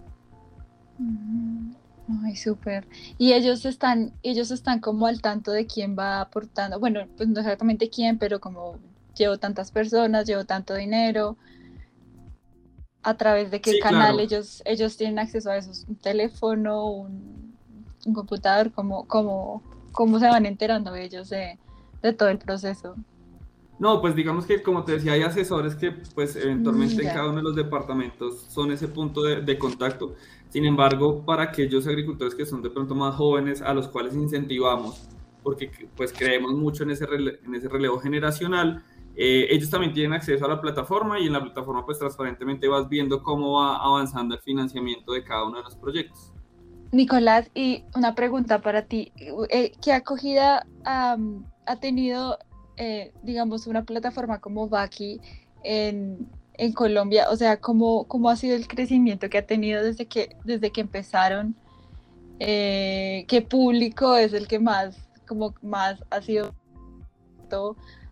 Ay, 2.24 2.36
súper. 2.36 2.88
Y 3.18 3.34
ellos 3.34 3.66
están, 3.66 4.14
ellos 4.24 4.52
están 4.52 4.80
como 4.80 5.08
al 5.08 5.22
tanto 5.22 5.52
de 5.52 5.66
quién 5.66 5.96
va 5.98 6.22
aportando, 6.22 6.80
bueno, 6.80 7.08
pues 7.16 7.30
no 7.30 7.40
exactamente 7.40 7.90
quién, 7.90 8.18
pero 8.18 8.40
como 8.40 8.80
llevo 9.16 9.38
tantas 9.38 9.72
personas, 9.72 10.26
llevo 10.26 10.46
tanto 10.46 10.74
dinero, 10.74 11.38
a 13.04 13.18
través 13.18 13.50
de 13.52 13.62
qué 13.62 13.80
canal 13.80 14.20
ellos, 14.20 14.62
ellos 14.66 14.98
tienen 14.98 15.20
acceso 15.20 15.50
a 15.50 15.58
eso, 15.58 15.72
un 15.88 15.96
teléfono, 15.96 16.86
un, 16.86 17.42
computador, 18.14 18.72
cómo, 18.72 19.08
cómo, 19.08 19.62
cómo 19.92 20.20
se 20.20 20.28
van 20.28 20.46
enterando 20.46 20.96
ellos 20.96 21.30
de, 21.30 21.60
de 22.02 22.14
todo 22.14 22.30
el 22.30 22.40
proceso. 22.40 22.96
No, 23.82 24.00
pues 24.00 24.16
digamos 24.16 24.46
que 24.46 24.62
como 24.62 24.84
te 24.84 24.92
decía, 24.92 25.14
hay 25.14 25.24
asesores 25.24 25.74
que 25.74 25.92
pues 26.14 26.36
eventualmente 26.36 27.02
en 27.02 27.08
cada 27.10 27.26
uno 27.26 27.38
de 27.38 27.42
los 27.42 27.56
departamentos 27.56 28.46
son 28.48 28.72
ese 28.72 28.88
punto 28.88 29.24
de, 29.24 29.58
contacto. 29.58 30.14
Sin 30.52 30.66
embargo, 30.66 31.26
para 31.26 31.44
aquellos 31.44 31.88
agricultores 31.88 32.36
que 32.36 32.46
son 32.46 32.62
de 32.62 32.70
pronto 32.70 32.94
más 32.94 33.16
jóvenes, 33.16 33.62
a 33.62 33.74
los 33.74 33.88
cuales 33.88 34.14
incentivamos, 34.14 35.08
porque 35.42 35.72
pues 35.96 36.14
creemos 36.14 36.54
mucho 36.54 36.84
en 36.84 36.92
ese, 36.92 37.06
en 37.06 37.56
ese 37.56 37.68
relevo 37.68 38.00
generacional, 38.00 38.84
eh, 39.16 39.48
ellos 39.50 39.70
también 39.70 39.94
tienen 39.94 40.14
acceso 40.14 40.46
a 40.46 40.48
la 40.48 40.62
plataforma 40.62 41.20
y 41.20 41.28
en 41.28 41.34
la 41.34 41.42
plataforma 41.42 41.86
pues 41.86 42.00
transparentemente 42.00 42.68
vas 42.68 42.88
viendo 42.88 43.24
cómo 43.24 43.60
va 43.60 43.78
avanzando 43.78 44.36
el 44.36 44.42
financiamiento 44.42 45.14
de 45.14 45.24
cada 45.24 45.46
uno 45.46 45.58
de 45.58 45.64
los 45.64 45.76
proyectos. 45.76 46.32
Nicolás, 46.92 47.50
y 47.56 47.86
una 47.96 48.14
pregunta 48.14 48.62
para 48.62 48.84
ti. 48.84 49.14
Eh, 49.50 49.72
¿Qué 49.82 49.94
acogida 49.94 50.68
ha 50.84 51.76
tenido 51.80 52.38
eh, 52.84 53.12
digamos, 53.22 53.68
una 53.68 53.84
plataforma 53.84 54.40
como 54.40 54.68
Baki 54.68 55.22
en, 55.64 56.28
en 56.62 56.74
Colombia? 56.74 57.28
O 57.32 57.36
sea, 57.36 57.60
¿cómo, 57.60 58.08
¿cómo, 58.08 58.30
ha 58.30 58.36
sido 58.36 58.56
el 58.56 58.68
crecimiento 58.68 59.30
que 59.32 59.40
ha 59.40 59.48
tenido 59.48 59.84
desde 59.84 60.06
que, 60.06 60.36
desde 60.44 60.72
que 60.72 60.82
empezaron? 60.82 61.56
Eh, 62.38 63.26
¿Qué 63.28 63.42
público 63.42 64.16
es 64.16 64.32
el 64.34 64.48
que 64.48 64.60
más, 64.60 64.96
como 65.28 65.56
más 65.64 66.04
ha 66.12 66.22
sido 66.22 66.54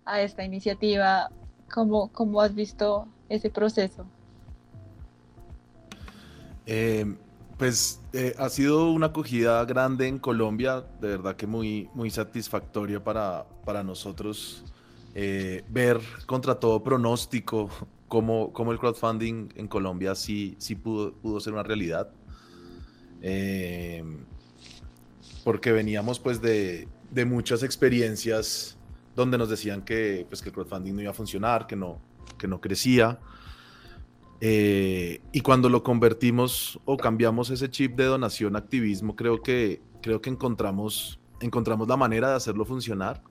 a 0.03 0.21
esta 0.21 0.43
iniciativa? 0.43 1.29
¿Cómo, 1.71 2.11
cómo 2.11 2.41
has 2.41 2.55
visto 2.55 3.07
ese 3.29 3.51
proceso? 3.51 4.07
Eh, 6.65 7.05
pues 7.55 8.01
eh, 8.13 8.33
ha 8.39 8.49
sido 8.49 8.91
una 8.91 9.07
acogida 9.07 9.63
grande 9.65 10.07
en 10.07 10.17
Colombia, 10.17 10.83
de 10.99 11.09
verdad 11.09 11.35
que 11.35 11.45
muy, 11.45 11.87
muy 11.93 12.09
satisfactoria 12.09 13.03
para, 13.03 13.45
para 13.63 13.83
nosotros 13.83 14.63
eh, 15.15 15.63
ver 15.69 15.99
contra 16.25 16.55
todo 16.55 16.83
pronóstico 16.83 17.69
cómo, 18.07 18.51
cómo, 18.53 18.71
el 18.71 18.79
crowdfunding 18.79 19.49
en 19.55 19.67
Colombia 19.67 20.15
sí, 20.15 20.55
sí 20.57 20.75
pudo, 20.75 21.13
pudo 21.13 21.39
ser 21.39 21.53
una 21.53 21.63
realidad. 21.63 22.11
Eh, 23.21 24.03
porque 25.43 25.71
veníamos 25.71 26.19
pues 26.19 26.41
de, 26.41 26.87
de, 27.11 27.25
muchas 27.25 27.63
experiencias 27.63 28.77
donde 29.15 29.37
nos 29.37 29.49
decían 29.49 29.83
que, 29.83 30.25
pues, 30.29 30.41
que 30.41 30.49
el 30.49 30.55
crowdfunding 30.55 30.93
no 30.93 31.01
iba 31.01 31.11
a 31.11 31.13
funcionar, 31.13 31.67
que 31.67 31.75
no, 31.75 31.99
que 32.37 32.47
no 32.47 32.61
crecía. 32.61 33.19
Eh, 34.41 35.21
y 35.33 35.41
cuando 35.41 35.67
lo 35.69 35.83
convertimos 35.83 36.79
o 36.85 36.95
cambiamos 36.97 37.49
ese 37.49 37.69
chip 37.69 37.95
de 37.95 38.05
donación 38.05 38.55
activismo, 38.55 39.15
creo 39.15 39.41
que, 39.41 39.81
creo 40.01 40.21
que 40.21 40.29
encontramos, 40.29 41.19
encontramos 41.41 41.87
la 41.87 41.97
manera 41.97 42.29
de 42.29 42.35
hacerlo 42.35 42.65
funcionar. 42.65 43.21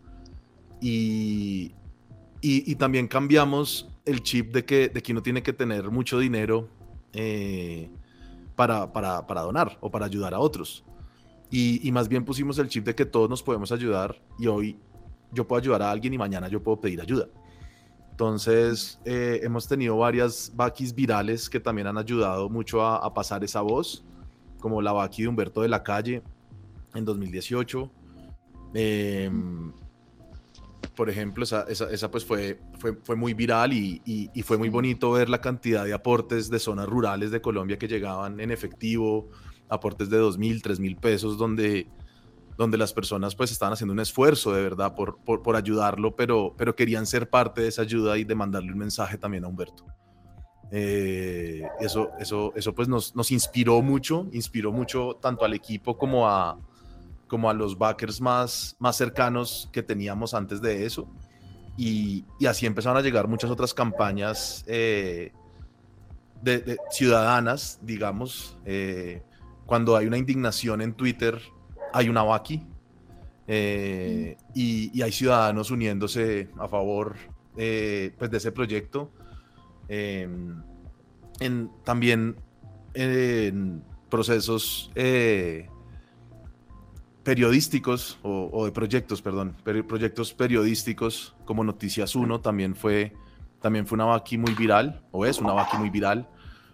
Y, 0.80 1.74
y, 2.40 2.74
también 2.76 3.08
cambiamos 3.08 3.88
el 4.04 4.22
chip 4.22 4.52
de 4.52 4.64
que, 4.64 4.88
de 4.88 5.02
que 5.02 5.12
uno 5.12 5.22
tiene 5.22 5.42
que 5.42 5.52
tener 5.52 5.90
mucho 5.90 6.18
dinero 6.18 6.68
eh, 7.12 7.90
para, 8.54 8.92
para, 8.92 9.26
para, 9.26 9.40
donar 9.42 9.76
o 9.80 9.90
para 9.90 10.06
ayudar 10.06 10.34
a 10.34 10.38
otros. 10.38 10.84
Y, 11.50 11.86
y, 11.86 11.90
más 11.90 12.08
bien 12.08 12.24
pusimos 12.24 12.58
el 12.58 12.68
chip 12.68 12.84
de 12.84 12.94
que 12.94 13.04
todos 13.04 13.28
nos 13.28 13.42
podemos 13.42 13.72
ayudar 13.72 14.22
y 14.38 14.46
hoy 14.46 14.78
yo 15.32 15.46
puedo 15.46 15.60
ayudar 15.60 15.82
a 15.82 15.90
alguien 15.90 16.14
y 16.14 16.18
mañana 16.18 16.48
yo 16.48 16.62
puedo 16.62 16.80
pedir 16.80 17.00
ayuda. 17.00 17.28
Entonces, 18.18 18.98
eh, 19.04 19.38
hemos 19.44 19.68
tenido 19.68 19.96
varias 19.96 20.50
vaquis 20.52 20.92
virales 20.92 21.48
que 21.48 21.60
también 21.60 21.86
han 21.86 21.96
ayudado 21.98 22.48
mucho 22.48 22.84
a, 22.84 23.14
pasar 23.14 23.44
esa 23.44 23.60
voz, 23.60 24.04
como 24.58 24.82
la 24.82 24.90
vaqui 24.90 25.22
de 25.22 25.28
Humberto 25.28 25.62
de 25.62 25.68
la 25.68 25.84
Calle 25.84 26.24
en 26.96 27.04
2018. 27.04 27.88
Em, 28.74 29.72
por 30.98 31.08
ejemplo, 31.08 31.44
esa, 31.44 31.62
esa, 31.70 32.10
pues 32.10 32.24
fue, 32.24 32.58
fue, 32.80 32.98
fue, 33.04 33.14
muy 33.14 33.32
viral 33.32 33.72
y, 33.72 34.02
y, 34.04 34.42
fue 34.42 34.58
muy 34.58 34.68
bonito 34.68 35.12
ver 35.12 35.28
la 35.28 35.40
cantidad 35.40 35.84
de 35.84 35.94
aportes 35.94 36.50
de 36.50 36.58
zonas 36.58 36.86
rurales 36.86 37.30
de 37.30 37.40
Colombia 37.40 37.78
que 37.78 37.86
llegaban 37.86 38.40
en 38.40 38.50
efectivo, 38.50 39.28
aportes 39.68 40.10
de 40.10 40.20
2.000, 40.20 40.60
3.000 40.60 40.98
pesos, 40.98 41.38
donde 41.38 41.86
donde 42.56 42.76
las 42.76 42.92
personas 42.92 43.36
pues 43.36 43.52
estaban 43.52 43.74
haciendo 43.74 43.92
un 43.92 44.00
esfuerzo 44.00 44.52
de 44.52 44.60
verdad 44.60 44.96
por, 44.96 45.20
por, 45.22 45.54
ayudarlo, 45.54 46.16
pero, 46.16 46.56
pero 46.58 46.74
querían 46.74 47.06
ser 47.06 47.30
parte 47.30 47.60
de 47.60 47.68
esa 47.68 47.82
ayuda 47.82 48.18
y 48.18 48.24
de 48.24 48.34
mandarle 48.34 48.72
un 48.72 48.78
mensaje 48.78 49.16
también 49.18 49.44
a 49.44 49.46
Humberto. 49.46 49.86
Eh, 50.72 51.62
eso, 51.78 52.10
eso, 52.18 52.52
eso 52.56 52.74
pues 52.74 52.88
nos, 52.88 53.14
nos, 53.14 53.30
inspiró 53.30 53.80
mucho, 53.82 54.26
inspiró 54.32 54.72
mucho 54.72 55.16
tanto 55.22 55.44
al 55.44 55.54
equipo 55.54 55.96
como 55.96 56.26
a, 56.26 56.58
como 57.28 57.48
a 57.48 57.54
los 57.54 57.78
backers 57.78 58.20
más, 58.20 58.74
más 58.80 58.96
cercanos 58.96 59.68
que 59.72 59.82
teníamos 59.82 60.34
antes 60.34 60.60
de 60.60 60.84
eso. 60.84 61.08
Y, 61.76 62.24
y 62.40 62.46
así 62.46 62.66
empezaron 62.66 62.98
a 62.98 63.02
llegar 63.02 63.28
muchas 63.28 63.50
otras 63.50 63.72
campañas 63.72 64.64
eh, 64.66 65.32
de, 66.42 66.76
ciudadanas, 66.90 67.78
digamos, 67.82 68.58
eh, 68.64 69.22
cuando 69.64 69.96
hay 69.96 70.06
una 70.06 70.18
indignación 70.18 70.80
en 70.80 70.94
Twitter 70.94 71.40
hay 71.92 72.08
una 72.08 72.22
VACI 72.22 72.66
eh, 73.46 74.36
y, 74.54 75.00
hay 75.00 75.12
ciudadanos 75.12 75.70
uniéndose 75.70 76.48
a 76.58 76.68
favor 76.68 77.16
pues 77.54 78.30
de 78.30 78.36
ese 78.36 78.52
proyecto. 78.52 79.10
Em, 79.88 80.62
en, 81.40 81.70
también 81.82 82.36
en 82.94 83.82
procesos 84.10 84.90
periodísticos 87.28 88.18
o, 88.22 88.64
de 88.64 88.72
proyectos, 88.72 89.20
perdón, 89.20 89.54
proyectos 89.62 90.32
periodísticos 90.32 91.36
como 91.44 91.62
Noticias 91.62 92.16
1 92.16 92.40
también 92.40 92.74
fue, 92.74 93.12
también 93.60 93.86
fue 93.86 93.96
una 93.96 94.06
vaqui 94.06 94.38
muy 94.38 94.54
viral, 94.54 95.02
o 95.10 95.26
es 95.26 95.38
una 95.38 95.52
vaqui 95.52 95.76
muy 95.76 95.90
viral, 95.90 96.26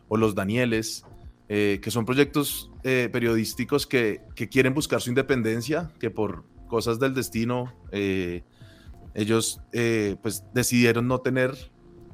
o 0.06 0.16
Los 0.16 0.36
Danieles, 0.36 1.04
que 1.48 1.88
son 1.88 2.04
proyectos 2.04 2.70
eh, 2.84 3.08
periodísticos 3.12 3.84
que, 3.84 4.20
quieren 4.48 4.74
buscar 4.74 5.00
su 5.00 5.08
independencia, 5.08 5.90
que 5.98 6.12
por 6.12 6.44
cosas 6.68 7.00
del 7.00 7.14
destino 7.14 7.74
eh, 7.90 8.44
ellos 9.12 9.60
eh, 9.72 10.14
pues 10.22 10.44
decidieron 10.54 11.08
no 11.08 11.18
tener 11.18 11.50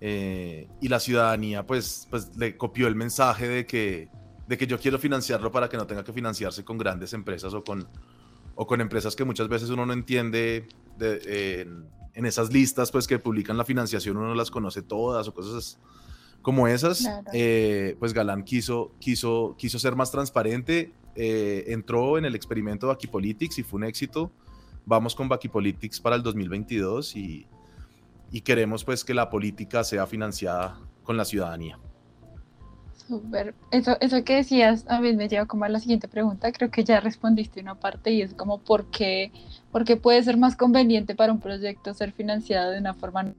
y 0.00 0.88
la 0.88 0.98
ciudadanía 0.98 1.64
pues, 1.66 2.06
pues 2.10 2.36
le 2.36 2.56
copió 2.56 2.88
el 2.88 2.94
mensaje 2.94 3.48
de 3.48 3.66
que, 3.66 4.08
de 4.48 4.58
que 4.58 4.66
yo 4.66 4.78
quiero 4.78 4.98
financiarlo 4.98 5.52
para 5.52 5.68
que 5.68 5.76
no 5.76 5.86
tenga 5.86 6.02
que 6.02 6.12
financiarse 6.12 6.64
con 6.64 6.78
grandes 6.78 7.12
empresas 7.12 7.54
o 7.54 7.62
con, 7.62 7.86
o 8.54 8.66
con 8.66 8.80
empresas 8.80 9.14
que 9.14 9.24
muchas 9.24 9.48
veces 9.48 9.70
uno 9.70 9.86
no 9.86 9.92
entiende 9.92 10.66
de, 10.98 11.68
en 12.14 12.26
esas 12.26 12.52
listas 12.52 12.90
pues 12.90 13.06
que 13.06 13.18
publican 13.18 13.56
la 13.56 13.64
financiación 13.64 14.16
uno 14.16 14.34
las 14.34 14.50
conoce 14.50 14.82
todas 14.82 15.28
o 15.28 15.34
cosas 15.34 15.78
como 16.42 16.66
esas, 16.66 17.08
eh, 17.32 17.96
pues 17.98 18.12
Galán 18.12 18.42
quiso, 18.42 18.92
quiso, 18.98 19.54
quiso 19.56 19.78
ser 19.78 19.96
más 19.96 20.10
transparente, 20.10 20.92
eh, 21.14 21.64
entró 21.68 22.18
en 22.18 22.24
el 22.24 22.34
experimento 22.34 22.88
de 22.88 23.08
Politics 23.08 23.58
y 23.58 23.62
fue 23.62 23.78
un 23.78 23.84
éxito. 23.84 24.32
Vamos 24.84 25.14
con 25.14 25.28
Politics 25.28 26.00
para 26.00 26.16
el 26.16 26.22
2022 26.22 27.16
y, 27.16 27.46
y 28.30 28.40
queremos 28.40 28.84
pues 28.84 29.04
que 29.04 29.14
la 29.14 29.30
política 29.30 29.84
sea 29.84 30.06
financiada 30.06 30.78
con 31.04 31.16
la 31.16 31.24
ciudadanía. 31.24 31.78
Súper. 33.06 33.54
Eso, 33.70 33.96
eso 34.00 34.24
que 34.24 34.36
decías 34.36 34.84
a 34.88 35.00
mí 35.00 35.12
me 35.12 35.28
lleva 35.28 35.46
como 35.46 35.64
a 35.64 35.68
la 35.68 35.80
siguiente 35.80 36.08
pregunta. 36.08 36.52
Creo 36.52 36.70
que 36.70 36.84
ya 36.84 37.00
respondiste 37.00 37.60
una 37.60 37.74
parte 37.74 38.12
y 38.12 38.22
es 38.22 38.34
como 38.34 38.58
por 38.58 38.86
qué, 38.86 39.32
por 39.70 39.84
qué 39.84 39.96
puede 39.96 40.22
ser 40.22 40.36
más 40.36 40.56
conveniente 40.56 41.14
para 41.14 41.32
un 41.32 41.40
proyecto 41.40 41.94
ser 41.94 42.12
financiado 42.12 42.70
de 42.70 42.78
una 42.78 42.94
forma. 42.94 43.34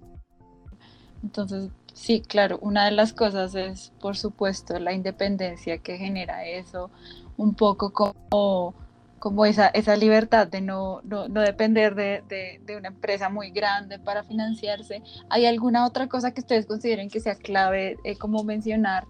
Entonces, 1.24 1.70
sí, 1.94 2.22
claro, 2.22 2.60
una 2.62 2.86
de 2.86 2.92
las 2.92 3.14
cosas 3.14 3.56
es, 3.56 3.94
por 4.02 4.18
supuesto, 4.18 4.78
la 4.80 4.94
independencia 4.94 5.78
que 5.78 5.98
genera 5.98 6.46
eso, 6.46 6.92
un 7.38 7.56
poco 7.56 7.94
como, 7.94 8.76
como 9.24 9.46
esa, 9.46 9.68
esa 9.68 9.96
libertad 9.96 10.50
de 10.50 10.60
no, 10.60 11.00
no, 11.06 11.30
depender 11.30 11.96
de, 11.96 12.60
de, 12.66 12.76
una 12.76 12.90
empresa 12.90 13.30
muy 13.30 13.52
grande 13.52 13.98
para 13.98 14.22
financiarse. 14.26 15.02
¿Hay 15.30 15.46
alguna 15.46 15.86
otra 15.86 16.10
cosa 16.10 16.34
que 16.34 16.42
ustedes 16.42 16.66
consideren 16.66 17.10
que 17.10 17.22
sea 17.22 17.36
clave 17.36 17.96
eh, 18.04 18.18
como 18.18 18.44
mencionar? 18.44 19.06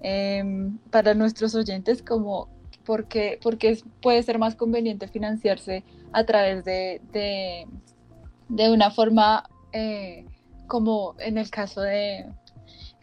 Em, 0.00 0.78
para 0.90 1.12
nuestros 1.12 1.54
oyentes 1.54 2.02
como 2.02 2.48
porque, 2.86 3.38
porque 3.42 3.78
puede 4.00 4.22
ser 4.22 4.38
más 4.38 4.54
conveniente 4.54 5.08
financiarse 5.08 5.84
a 6.10 6.24
través 6.24 6.64
de, 6.64 7.02
de, 7.12 8.70
una 8.70 8.90
forma 8.90 9.44
eh, 9.74 10.24
como 10.68 11.16
en 11.18 11.36
el 11.36 11.50
caso 11.50 11.82
de 11.82 12.24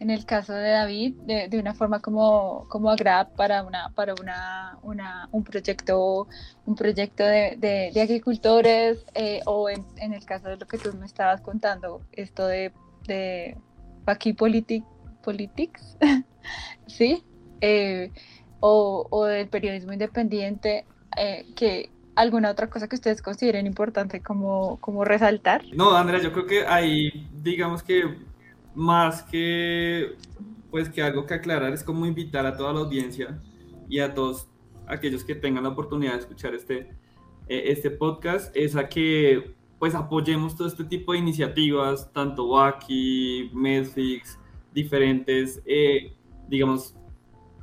en 0.00 0.10
el 0.10 0.24
caso 0.24 0.52
de 0.52 0.70
David 0.70 1.14
de, 1.26 1.48
de 1.48 1.58
una 1.58 1.74
forma 1.74 2.00
como 2.00 2.66
como 2.68 2.90
Agrap 2.90 3.34
para 3.34 3.62
una 3.62 3.90
para 3.90 4.14
una, 4.20 4.78
una, 4.82 5.28
un 5.32 5.44
proyecto 5.44 6.28
un 6.66 6.74
proyecto 6.74 7.24
de, 7.24 7.56
de 7.92 8.00
agricultores 8.00 9.04
eh, 9.14 9.40
o 9.46 9.68
en, 9.68 9.84
el 10.12 10.24
caso 10.24 10.48
de 10.48 10.56
lo 10.56 10.66
que 10.66 10.78
tú 10.78 10.92
me 10.94 11.06
estabas 11.06 11.40
contando 11.40 12.02
esto 12.12 12.46
de 12.46 12.72
de 13.06 13.56
Paqui 14.04 14.32
Politics 14.32 15.96
¿sí? 16.86 17.24
Eh, 17.60 18.10
o, 18.60 19.06
o, 19.10 19.24
del 19.26 19.48
periodismo 19.48 19.92
independiente, 19.92 20.84
eh, 21.16 21.46
que 21.54 21.90
alguna 22.16 22.50
otra 22.50 22.68
cosa 22.68 22.88
que 22.88 22.96
ustedes 22.96 23.22
consideren 23.22 23.66
importante 23.66 24.20
como, 24.20 24.78
como 24.80 25.04
resaltar. 25.04 25.64
No, 25.74 25.96
Andrea, 25.96 26.20
yo 26.20 26.32
creo 26.32 26.46
que 26.46 26.66
ahí, 26.66 27.28
digamos 27.32 27.82
que 27.82 28.02
más 28.78 29.24
que 29.24 30.14
pues 30.70 30.88
que 30.88 31.02
algo 31.02 31.26
que 31.26 31.34
aclarar 31.34 31.72
es 31.72 31.82
como 31.82 32.06
invitar 32.06 32.46
a 32.46 32.56
toda 32.56 32.72
la 32.72 32.80
audiencia 32.80 33.42
y 33.88 33.98
a 33.98 34.14
todos 34.14 34.48
aquellos 34.86 35.24
que 35.24 35.34
tengan 35.34 35.64
la 35.64 35.70
oportunidad 35.70 36.12
de 36.12 36.20
escuchar 36.20 36.54
este, 36.54 36.90
eh, 37.48 37.64
este 37.66 37.90
podcast 37.90 38.54
es 38.56 38.76
a 38.76 38.88
que 38.88 39.56
pues 39.80 39.96
apoyemos 39.96 40.54
todo 40.56 40.68
este 40.68 40.84
tipo 40.84 41.12
de 41.12 41.18
iniciativas, 41.18 42.12
tanto 42.12 42.46
Wacky, 42.46 43.50
Medfix, 43.52 44.38
diferentes 44.72 45.60
eh, 45.66 46.12
digamos, 46.46 46.94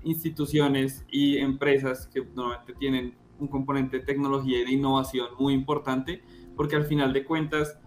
instituciones 0.04 1.06
y 1.10 1.38
empresas 1.38 2.08
que 2.08 2.25
normalmente 2.36 2.73
tienen 2.73 3.15
un 3.39 3.47
componente 3.47 3.99
de 3.99 4.06
tecnología 4.06 4.60
y 4.60 4.65
de 4.65 4.71
innovación 4.73 5.28
muy 5.39 5.54
importante, 5.54 6.21
porque 6.58 6.75
al 6.75 6.86
final 6.86 7.13
de 7.13 7.23
cuentas, 7.23 7.80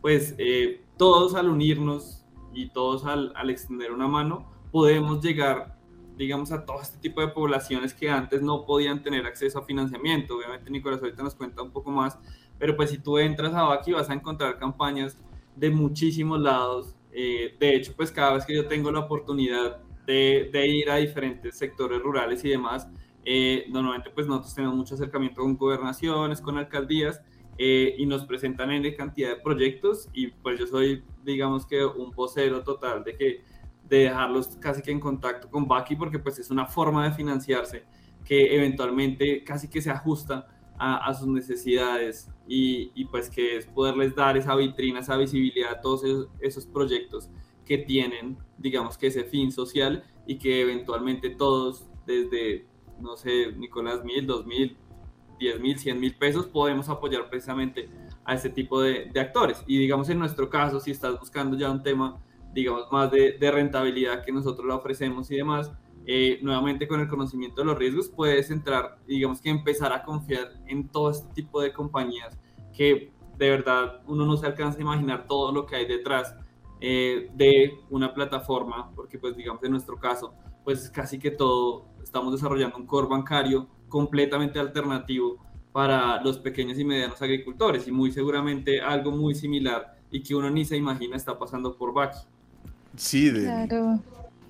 pues 0.00 0.36
eh, 0.38 0.84
todos 0.96 1.34
al 1.34 1.48
unirnos 1.48 2.21
y 2.54 2.70
todos 2.70 3.04
al, 3.04 3.32
al, 3.36 3.50
extender 3.50 3.92
una 3.92 4.08
mano, 4.08 4.50
podemos 4.70 5.22
llegar, 5.22 5.76
digamos, 6.16 6.52
a 6.52 6.64
todo 6.64 6.80
este 6.80 6.98
tipo 6.98 7.20
de 7.20 7.28
poblaciones 7.28 7.94
que 7.94 8.10
antes 8.10 8.42
no 8.42 8.64
podían 8.64 9.02
tener 9.02 9.26
acceso 9.26 9.58
a 9.58 9.64
financiamiento. 9.64 10.36
Obviamente 10.36 10.70
Nicolás 10.70 11.00
ahorita 11.00 11.22
nos 11.22 11.34
cuenta 11.34 11.62
un 11.62 11.70
poco 11.70 11.90
más, 11.90 12.18
pero 12.58 12.76
pues 12.76 12.90
si 12.90 12.98
tú 12.98 13.18
entras 13.18 13.54
a 13.54 13.62
Baki 13.62 13.92
vas 13.92 14.10
a 14.10 14.14
encontrar 14.14 14.58
campañas 14.58 15.18
de 15.56 15.70
muchísimos 15.70 16.40
lados. 16.40 16.94
Eh, 17.12 17.56
de 17.58 17.76
hecho, 17.76 17.92
pues 17.96 18.10
cada 18.10 18.34
vez 18.34 18.46
que 18.46 18.54
yo 18.54 18.66
tengo 18.66 18.90
la 18.90 19.00
oportunidad 19.00 19.80
de, 20.06 20.66
ir 20.66 20.90
a 20.90 20.96
diferentes 20.96 21.56
sectores 21.56 22.00
rurales 22.02 22.44
y 22.44 22.50
demás. 22.50 22.88
Eh, 23.24 23.66
normalmente 23.68 24.10
pues 24.10 24.26
nosotros 24.26 24.54
tenemos 24.54 24.76
mucho 24.76 24.94
acercamiento 24.96 25.42
con 25.42 25.56
gobernaciones, 25.56 26.40
con 26.40 26.58
alcaldías 26.58 27.22
eh, 27.58 27.94
y 27.98 28.06
nos 28.06 28.24
presentan 28.24 28.70
en 28.70 28.94
cantidad 28.94 29.30
de 29.30 29.36
proyectos 29.36 30.08
y 30.12 30.28
pues 30.28 30.58
yo 30.58 30.66
soy 30.66 31.04
digamos 31.24 31.66
que 31.66 31.84
un 31.84 32.10
vocero 32.12 32.62
total 32.62 33.04
de 33.04 33.16
que 33.16 33.42
de 33.88 33.98
dejarlos 34.04 34.56
casi 34.56 34.82
que 34.82 34.90
en 34.90 35.00
contacto 35.00 35.50
con 35.50 35.68
Baki 35.68 35.96
porque 35.96 36.18
pues 36.18 36.38
es 36.38 36.50
una 36.50 36.66
forma 36.66 37.04
de 37.04 37.12
financiarse 37.14 37.84
que 38.24 38.54
eventualmente 38.54 39.44
casi 39.44 39.68
que 39.68 39.82
se 39.82 39.90
ajusta 39.90 40.48
a, 40.78 41.14
sus 41.14 41.28
necesidades 41.28 42.28
y, 42.48 42.90
y, 42.96 43.04
pues 43.04 43.30
que 43.30 43.56
es 43.56 43.66
poderles 43.66 44.16
dar 44.16 44.36
esa 44.36 44.56
vitrina, 44.56 44.98
esa 44.98 45.16
visibilidad 45.16 45.74
a 45.74 45.80
todos 45.80 46.02
esos 46.40 46.66
proyectos 46.66 47.30
que 47.64 47.78
tienen, 47.78 48.36
digamos 48.58 48.98
que 48.98 49.06
ese 49.06 49.22
fin 49.22 49.52
social 49.52 50.04
y 50.26 50.38
que 50.38 50.60
eventualmente 50.62 51.30
todos, 51.30 51.86
desde, 52.04 52.66
no 53.00 53.16
sé, 53.16 53.52
Nicolás, 53.52 54.04
mil, 54.04 54.26
dos 54.26 54.44
mil, 55.42 55.50
diez 55.50 55.60
mil, 55.60 55.78
cien 55.78 56.00
mil 56.00 56.14
pesos, 56.16 56.46
podemos 56.46 56.88
apoyar 56.88 57.28
precisamente 57.28 57.88
a 58.24 58.34
ese 58.34 58.50
tipo 58.50 58.80
de, 58.80 59.10
actores. 59.18 59.62
Y 59.66 59.78
digamos 59.78 60.08
en 60.08 60.18
nuestro 60.18 60.48
caso, 60.48 60.80
si 60.80 60.90
estás 60.90 61.18
buscando 61.18 61.56
ya 61.56 61.70
un 61.70 61.82
tema, 61.82 62.20
digamos, 62.52 62.84
más 62.90 63.10
de, 63.10 63.36
rentabilidad 63.40 64.24
que 64.24 64.32
nosotros 64.32 64.66
le 64.66 64.72
ofrecemos 64.72 65.30
y 65.30 65.36
demás, 65.36 65.72
eh, 66.04 66.38
nuevamente 66.42 66.88
con 66.88 67.00
el 67.00 67.08
conocimiento 67.08 67.60
de 67.60 67.66
los 67.66 67.78
riesgos 67.78 68.08
puedes 68.08 68.50
entrar, 68.50 68.98
digamos 69.06 69.40
que 69.40 69.50
empezar 69.50 69.92
a 69.92 70.02
confiar 70.02 70.52
en 70.66 70.88
todo 70.88 71.10
este 71.10 71.32
tipo 71.32 71.60
de 71.60 71.72
compañías 71.72 72.36
que 72.76 73.12
de 73.38 73.50
verdad 73.50 74.02
uno 74.06 74.26
no 74.26 74.36
se 74.36 74.46
alcanza 74.46 74.78
a 74.78 74.82
imaginar 74.82 75.26
todo 75.28 75.52
lo 75.52 75.64
que 75.64 75.76
hay 75.76 75.86
detrás 75.86 76.34
eh, 76.80 77.30
de 77.34 77.78
una 77.90 78.12
plataforma, 78.12 78.90
porque 78.96 79.16
pues 79.16 79.36
digamos 79.36 79.62
en 79.62 79.70
nuestro 79.70 79.96
caso, 79.98 80.34
pues 80.64 80.90
casi 80.90 81.18
que 81.18 81.30
todo, 81.30 81.86
estamos 82.02 82.32
desarrollando 82.32 82.76
un 82.76 82.86
core 82.86 83.06
bancario 83.08 83.68
completamente 83.92 84.58
alternativo 84.58 85.36
para 85.70 86.22
los 86.22 86.38
pequeños 86.38 86.78
y 86.78 86.84
medianos 86.84 87.20
agricultores 87.20 87.86
y 87.86 87.92
muy 87.92 88.10
seguramente 88.10 88.80
algo 88.80 89.10
muy 89.10 89.34
similar 89.34 89.98
y 90.10 90.22
que 90.22 90.34
uno 90.34 90.50
ni 90.50 90.64
se 90.64 90.76
imagina 90.76 91.14
está 91.16 91.38
pasando 91.38 91.76
por 91.76 91.92
Baki. 91.92 92.18
Sí, 92.96 93.30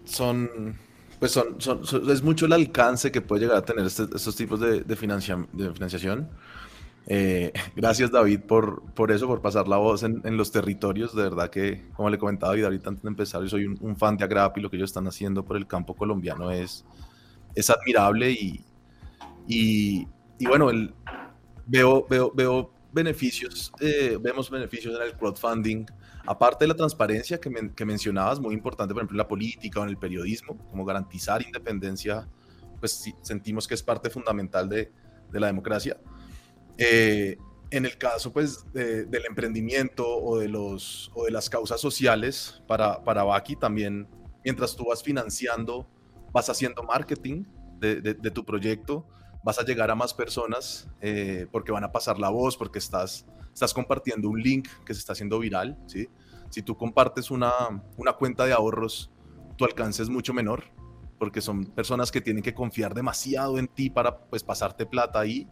son, 0.04 0.76
pues 1.18 1.32
son, 1.32 1.56
es 2.08 2.22
mucho 2.22 2.46
el 2.46 2.52
alcance 2.52 3.10
que 3.10 3.20
puede 3.20 3.42
llegar 3.42 3.56
a 3.56 3.64
tener 3.64 3.84
este, 3.86 4.04
estos 4.14 4.36
tipos 4.36 4.60
de, 4.60 4.80
de, 4.80 4.80
de 4.82 4.96
financiación 4.96 6.28
eh, 7.06 7.52
gracias 7.76 8.10
David 8.10 8.40
por, 8.40 8.82
por 8.92 9.10
eso, 9.10 9.26
por 9.26 9.40
pasar 9.40 9.68
la 9.68 9.76
voz 9.76 10.02
en, 10.02 10.36
los 10.36 10.52
territorios. 10.52 11.14
De 11.14 11.22
verdad 11.22 11.50
que, 11.50 11.88
como 11.94 12.10
le 12.10 12.18
comentaba 12.18 12.52
David 12.52 12.64
ahorita 12.64 12.90
antes 12.90 13.02
de 13.02 13.08
empezar, 13.08 13.42
yo 13.42 13.48
soy 13.48 13.66
un, 13.66 13.96
fan 13.96 14.16
de 14.16 14.24
Agrap 14.24 14.56
y 14.58 14.60
lo 14.60 14.70
que 14.70 14.76
ellos 14.76 14.90
están 14.90 15.06
haciendo 15.06 15.44
por 15.44 15.56
el 15.56 15.66
campo 15.66 15.94
colombiano 15.94 16.50
es, 16.50 16.84
es 17.54 17.70
admirable 17.70 18.30
y, 18.30 18.64
y, 19.46 20.06
bueno, 20.46 20.70
el, 20.70 20.94
veo, 21.66 22.06
veo, 22.08 22.32
veo 22.34 22.72
beneficios, 22.92 23.72
eh, 23.80 24.18
vemos 24.20 24.50
beneficios 24.50 24.94
en 24.94 25.02
el 25.02 25.16
crowdfunding, 25.16 25.86
aparte 26.26 26.64
de 26.64 26.68
la 26.68 26.74
transparencia 26.74 27.40
que, 27.40 27.50
que, 27.74 27.84
mencionabas, 27.84 28.40
muy 28.40 28.54
importante, 28.54 28.94
por 28.94 29.00
ejemplo, 29.00 29.14
en 29.14 29.18
la 29.18 29.28
política 29.28 29.80
o 29.80 29.82
en 29.84 29.88
el 29.88 29.96
periodismo, 29.96 30.56
como 30.70 30.84
garantizar 30.84 31.42
independencia, 31.42 32.28
pues 32.78 33.12
sentimos 33.22 33.66
que 33.66 33.74
es 33.74 33.82
parte 33.82 34.10
fundamental 34.10 34.68
de, 34.68 34.92
de 35.30 35.40
la 35.40 35.46
democracia. 35.48 35.96
Eh, 36.78 37.36
en 37.70 37.86
el 37.86 37.96
caso 37.96 38.32
pues 38.32 38.70
del 38.72 39.24
emprendimiento 39.26 40.06
o 40.06 40.38
de, 40.38 40.48
los, 40.48 41.10
o 41.14 41.24
de 41.24 41.30
las 41.30 41.48
causas 41.48 41.80
sociales 41.80 42.62
para, 42.66 43.02
para 43.02 43.24
Baki 43.24 43.56
también, 43.56 44.06
mientras 44.44 44.76
tú 44.76 44.86
vas 44.88 45.02
financiando, 45.02 45.88
vas 46.32 46.50
haciendo 46.50 46.82
marketing 46.82 47.44
de, 47.80 48.30
tu 48.30 48.44
proyecto, 48.44 49.06
vas 49.42 49.58
a 49.58 49.64
llegar 49.64 49.90
a 49.90 49.94
más 49.94 50.14
personas 50.14 50.88
eh, 51.00 51.46
porque 51.50 51.72
van 51.72 51.84
a 51.84 51.92
pasar 51.92 52.18
la 52.18 52.30
voz, 52.30 52.56
porque 52.56 52.78
estás, 52.78 53.26
estás 53.52 53.74
compartiendo 53.74 54.28
un 54.28 54.40
link 54.40 54.68
que 54.84 54.94
se 54.94 55.00
está 55.00 55.12
haciendo 55.12 55.38
viral, 55.38 55.78
¿sí? 55.86 56.08
Si 56.50 56.62
tú 56.62 56.76
compartes 56.76 57.30
una, 57.30 57.52
una 57.96 58.12
cuenta 58.12 58.44
de 58.44 58.52
ahorros, 58.52 59.10
tu 59.56 59.64
alcance 59.64 60.02
es 60.02 60.08
mucho 60.08 60.34
menor 60.34 60.64
porque 61.22 61.40
son 61.40 61.66
personas 61.66 62.10
que 62.10 62.20
tienen 62.20 62.42
que 62.42 62.52
confiar 62.52 62.94
demasiado 62.94 63.56
en 63.56 63.68
ti 63.68 63.90
para 63.90 64.18
pues 64.24 64.42
pasarte 64.42 64.86
plata 64.86 65.20
ahí 65.20 65.48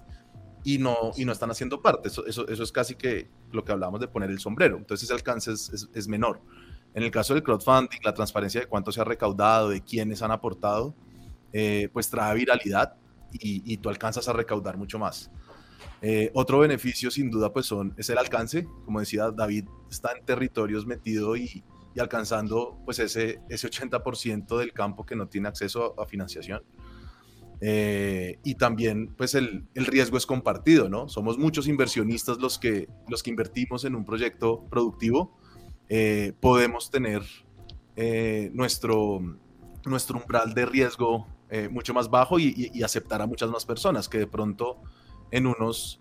y 0.65 0.79
no, 0.79 1.13
y 1.17 1.25
no 1.25 1.31
están 1.31 1.49
haciendo 1.53 1.81
parte. 1.81 2.09
Eso, 2.09 2.27
eso, 2.27 2.49
eso, 2.49 2.65
es 2.65 2.73
casi 2.73 2.97
que 2.97 3.31
lo 3.53 3.65
que 3.65 3.71
hablábamos 3.71 4.01
de 4.01 4.09
poner 4.09 4.31
el 4.31 4.41
sombrero. 4.41 4.77
Entonces 4.79 5.05
ese 5.05 5.15
alcance 5.15 5.53
es, 5.53 5.89
es, 5.95 6.09
menor. 6.09 6.41
En 6.93 7.05
el 7.05 7.13
caso 7.13 7.35
del 7.35 7.45
crowdfunding, 7.45 8.01
la 8.03 8.13
transparencia 8.13 8.61
de 8.61 8.67
cuánto 8.67 8.91
se 8.91 9.01
ha 9.01 9.05
recaudado, 9.05 9.69
de 9.69 9.81
quiénes 9.81 10.23
han 10.23 10.33
aportado, 10.33 10.97
eh, 11.53 11.89
pues 11.93 12.11
trae 12.11 12.35
viralidad 12.35 12.97
y, 13.33 13.77
tú 13.79 13.89
alcanzas 13.89 14.29
a 14.29 14.33
recaudar 14.33 14.77
mucho 14.77 14.99
más. 14.99 15.31
Eh, 16.03 16.31
otro 16.35 16.59
beneficio 16.61 17.11
sin 17.11 17.31
duda 17.31 17.53
pues 17.53 17.67
son, 17.67 17.95
es 17.99 18.09
el 18.09 18.19
alcance, 18.19 18.67
como 18.85 19.01
decía 19.01 19.31
David, 19.31 19.67
está 19.91 20.13
en 20.13 20.25
territorios 20.25 20.87
metido 20.87 21.37
y, 21.37 21.65
alcanzando 21.99 22.79
pues 22.87 22.99
ese, 22.99 23.41
ese 23.51 23.69
80% 23.69 24.57
del 24.57 24.73
campo 24.73 25.05
que 25.05 25.17
no 25.17 25.29
tiene 25.29 25.49
acceso 25.49 26.01
a, 26.01 26.07
financiación. 26.07 26.63
Eh, 27.61 28.39
y 28.43 28.55
también 28.55 29.15
pues 29.19 29.35
el, 29.35 29.67
el, 29.75 29.85
riesgo 29.85 30.17
es 30.17 30.25
compartido, 30.25 30.89
¿no? 30.89 31.11
Somos 31.11 31.37
muchos 31.37 31.69
inversionistas 31.69 32.39
los 32.39 32.59
que, 32.59 32.89
los 33.09 33.23
que 33.23 33.29
invertimos 33.29 33.85
en 33.85 33.95
un 33.95 34.07
proyecto 34.07 34.65
productivo, 34.71 35.39
eh, 35.91 36.33
podemos 36.41 36.91
tener 36.91 37.23
nuestro, 38.55 39.21
nuestro 39.85 40.19
umbral 40.19 40.55
de 40.55 40.65
riesgo 40.65 41.27
mucho 41.71 41.93
más 41.93 42.09
bajo 42.09 42.39
y, 42.39 42.71
y 42.73 42.83
aceptar 42.83 43.21
a 43.23 43.27
muchas 43.27 43.51
más 43.51 43.65
personas 43.65 44.09
que 44.09 44.19
de 44.19 44.27
pronto 44.27 44.81
en 45.31 45.47
unos 45.47 46.01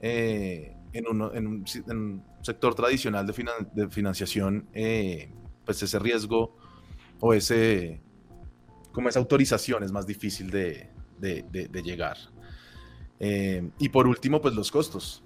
eh, 0.00 0.76
en, 0.92 1.06
uno, 1.06 1.32
en, 1.34 1.46
un, 1.46 2.24
sector 2.42 2.74
tradicional 2.74 3.26
de, 3.26 3.88
financiación, 3.90 4.66
eh, 4.72 5.30
pues 5.64 5.82
ese 5.82 5.98
riesgo 5.98 6.56
o 7.20 7.34
ese 7.34 8.00
como 8.92 9.08
esa 9.08 9.20
autorización 9.20 9.84
es 9.84 9.92
más 9.92 10.06
difícil 10.06 10.50
de, 10.50 10.90
de, 11.18 11.82
llegar. 11.84 12.16
Eh, 13.20 13.70
y 13.78 13.90
por 13.90 14.06
último, 14.08 14.40
pues 14.40 14.54
los 14.54 14.70
costos. 14.70 15.22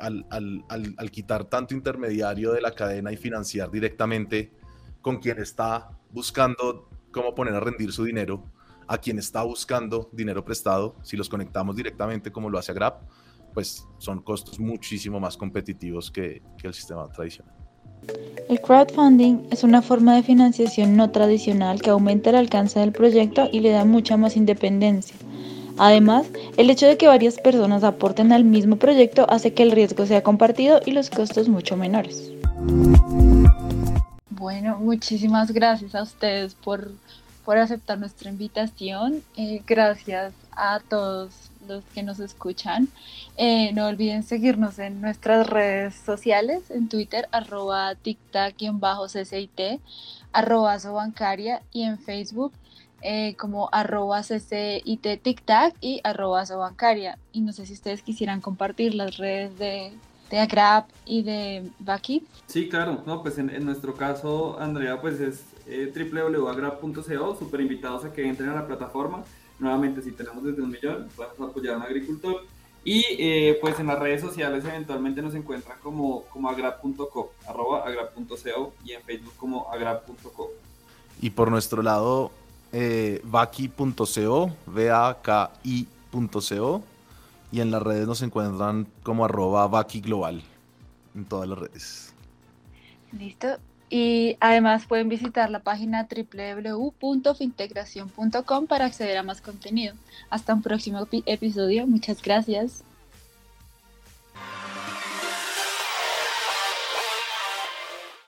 Al, 0.00 0.26
al, 0.30 0.64
al, 0.68 1.10
quitar 1.12 1.44
tanto 1.44 1.74
intermediario 1.74 2.52
de 2.52 2.60
la 2.60 2.72
cadena 2.72 3.12
y 3.12 3.16
financiar 3.16 3.70
directamente 3.70 4.50
con 5.00 5.18
quien 5.18 5.38
está 5.38 5.90
buscando 6.10 6.88
cómo 7.12 7.36
poner 7.36 7.54
a 7.54 7.60
rendir 7.60 7.92
su 7.92 8.02
dinero, 8.02 8.50
a 8.86 8.98
quien 8.98 9.18
está 9.18 9.42
buscando 9.42 10.08
dinero 10.12 10.44
prestado, 10.44 10.96
si 11.02 11.16
los 11.16 11.28
conectamos 11.28 11.76
directamente 11.76 12.30
como 12.30 12.50
lo 12.50 12.58
hace 12.58 12.72
Grab, 12.72 13.00
pues 13.52 13.86
son 13.98 14.20
costos 14.20 14.58
muchísimo 14.58 15.20
más 15.20 15.36
competitivos 15.36 16.10
que, 16.10 16.42
que 16.58 16.66
el 16.66 16.74
sistema 16.74 17.08
tradicional. 17.08 17.54
El 18.48 18.60
crowdfunding 18.60 19.46
es 19.50 19.64
una 19.64 19.80
forma 19.80 20.14
de 20.14 20.22
financiación 20.22 20.96
no 20.96 21.10
tradicional 21.10 21.80
que 21.80 21.90
aumenta 21.90 22.30
el 22.30 22.36
alcance 22.36 22.78
del 22.78 22.92
proyecto 22.92 23.48
y 23.50 23.60
le 23.60 23.70
da 23.70 23.84
mucha 23.84 24.16
más 24.16 24.36
independencia. 24.36 25.16
Además, 25.78 26.26
el 26.56 26.70
hecho 26.70 26.86
de 26.86 26.96
que 26.96 27.08
varias 27.08 27.36
personas 27.38 27.82
aporten 27.82 28.32
al 28.32 28.44
mismo 28.44 28.76
proyecto 28.76 29.26
hace 29.28 29.54
que 29.54 29.62
el 29.62 29.72
riesgo 29.72 30.06
sea 30.06 30.22
compartido 30.22 30.80
y 30.84 30.92
los 30.92 31.10
costos 31.10 31.48
mucho 31.48 31.76
menores. 31.76 32.30
Bueno, 34.30 34.78
muchísimas 34.78 35.50
gracias 35.50 35.94
a 35.94 36.02
ustedes 36.02 36.54
por, 36.54 36.92
por 37.44 37.58
aceptar 37.58 37.98
nuestra 37.98 38.30
invitación. 38.30 39.22
Eh, 39.36 39.62
gracias 39.66 40.32
a 40.52 40.80
todos 40.80 41.50
los 41.68 41.84
que 41.94 42.02
nos 42.02 42.20
escuchan. 42.20 42.88
Eh, 43.36 43.72
no 43.72 43.86
olviden 43.86 44.22
seguirnos 44.22 44.78
en 44.78 45.00
nuestras 45.00 45.46
redes 45.46 45.94
sociales, 45.94 46.70
en 46.70 46.88
Twitter, 46.88 47.28
arroba 47.32 47.94
tictac-ccit, 47.94 49.80
arroba 50.32 50.78
sobancaria 50.78 51.62
y 51.72 51.82
en 51.82 51.98
Facebook 51.98 52.52
eh, 53.06 53.34
como 53.36 53.68
arroba 53.70 54.22
ccit 54.22 55.22
tictac 55.22 55.76
y 55.82 56.00
arroba 56.04 56.46
sobancaria. 56.46 57.18
Y 57.32 57.42
no 57.42 57.52
sé 57.52 57.66
si 57.66 57.74
ustedes 57.74 58.02
quisieran 58.02 58.40
compartir 58.40 58.94
las 58.94 59.18
redes 59.18 59.58
de 59.58 59.92
de 60.34 60.40
Agrap 60.40 60.90
y 61.06 61.22
de 61.22 61.70
Baki? 61.78 62.26
Sí, 62.48 62.68
claro. 62.68 63.04
No, 63.06 63.22
pues 63.22 63.38
en, 63.38 63.50
en 63.50 63.64
nuestro 63.64 63.94
caso, 63.94 64.58
Andrea, 64.58 65.00
pues 65.00 65.20
es 65.20 65.44
eh, 65.68 65.92
www.agrap.co. 65.94 67.36
Súper 67.38 67.60
invitados 67.60 68.04
a 68.04 68.12
que 68.12 68.26
entren 68.26 68.48
a 68.48 68.54
la 68.54 68.66
plataforma. 68.66 69.22
Nuevamente, 69.60 70.02
si 70.02 70.10
tenemos 70.10 70.42
desde 70.42 70.60
un 70.60 70.72
millón, 70.72 71.08
podemos 71.14 71.50
apoyar 71.50 71.74
a 71.74 71.76
un 71.76 71.84
agricultor. 71.84 72.42
Y 72.82 73.04
eh, 73.10 73.58
pues 73.60 73.78
en 73.78 73.86
las 73.86 73.96
redes 74.00 74.22
sociales 74.22 74.64
eventualmente 74.64 75.22
nos 75.22 75.36
encuentran 75.36 75.78
como, 75.80 76.24
como 76.24 76.50
agrap.co, 76.50 77.32
arroba 77.46 77.84
agrap.co 77.86 78.72
y 78.84 78.92
en 78.92 79.02
Facebook 79.02 79.34
como 79.36 79.70
agrap.co. 79.70 80.50
Y 81.22 81.30
por 81.30 81.48
nuestro 81.48 81.80
lado, 81.80 82.32
eh, 82.72 83.20
vaki.co, 83.22 84.50
V-A-K-I.co 84.66 85.74
y 87.54 87.60
en 87.60 87.70
las 87.70 87.80
redes 87.80 88.08
nos 88.08 88.20
encuentran 88.22 88.88
como 89.04 89.26
arroba 89.26 89.68
Baki 89.68 90.00
Global 90.00 90.42
en 91.14 91.24
todas 91.24 91.48
las 91.48 91.56
redes. 91.56 92.12
Listo. 93.12 93.58
Y 93.88 94.36
además 94.40 94.86
pueden 94.86 95.08
visitar 95.08 95.50
la 95.50 95.60
página 95.60 96.08
www.fintegración.com 96.10 98.66
para 98.66 98.86
acceder 98.86 99.18
a 99.18 99.22
más 99.22 99.40
contenido. 99.40 99.94
Hasta 100.30 100.52
un 100.52 100.62
próximo 100.62 101.06
episodio. 101.26 101.86
Muchas 101.86 102.20
gracias. 102.20 102.82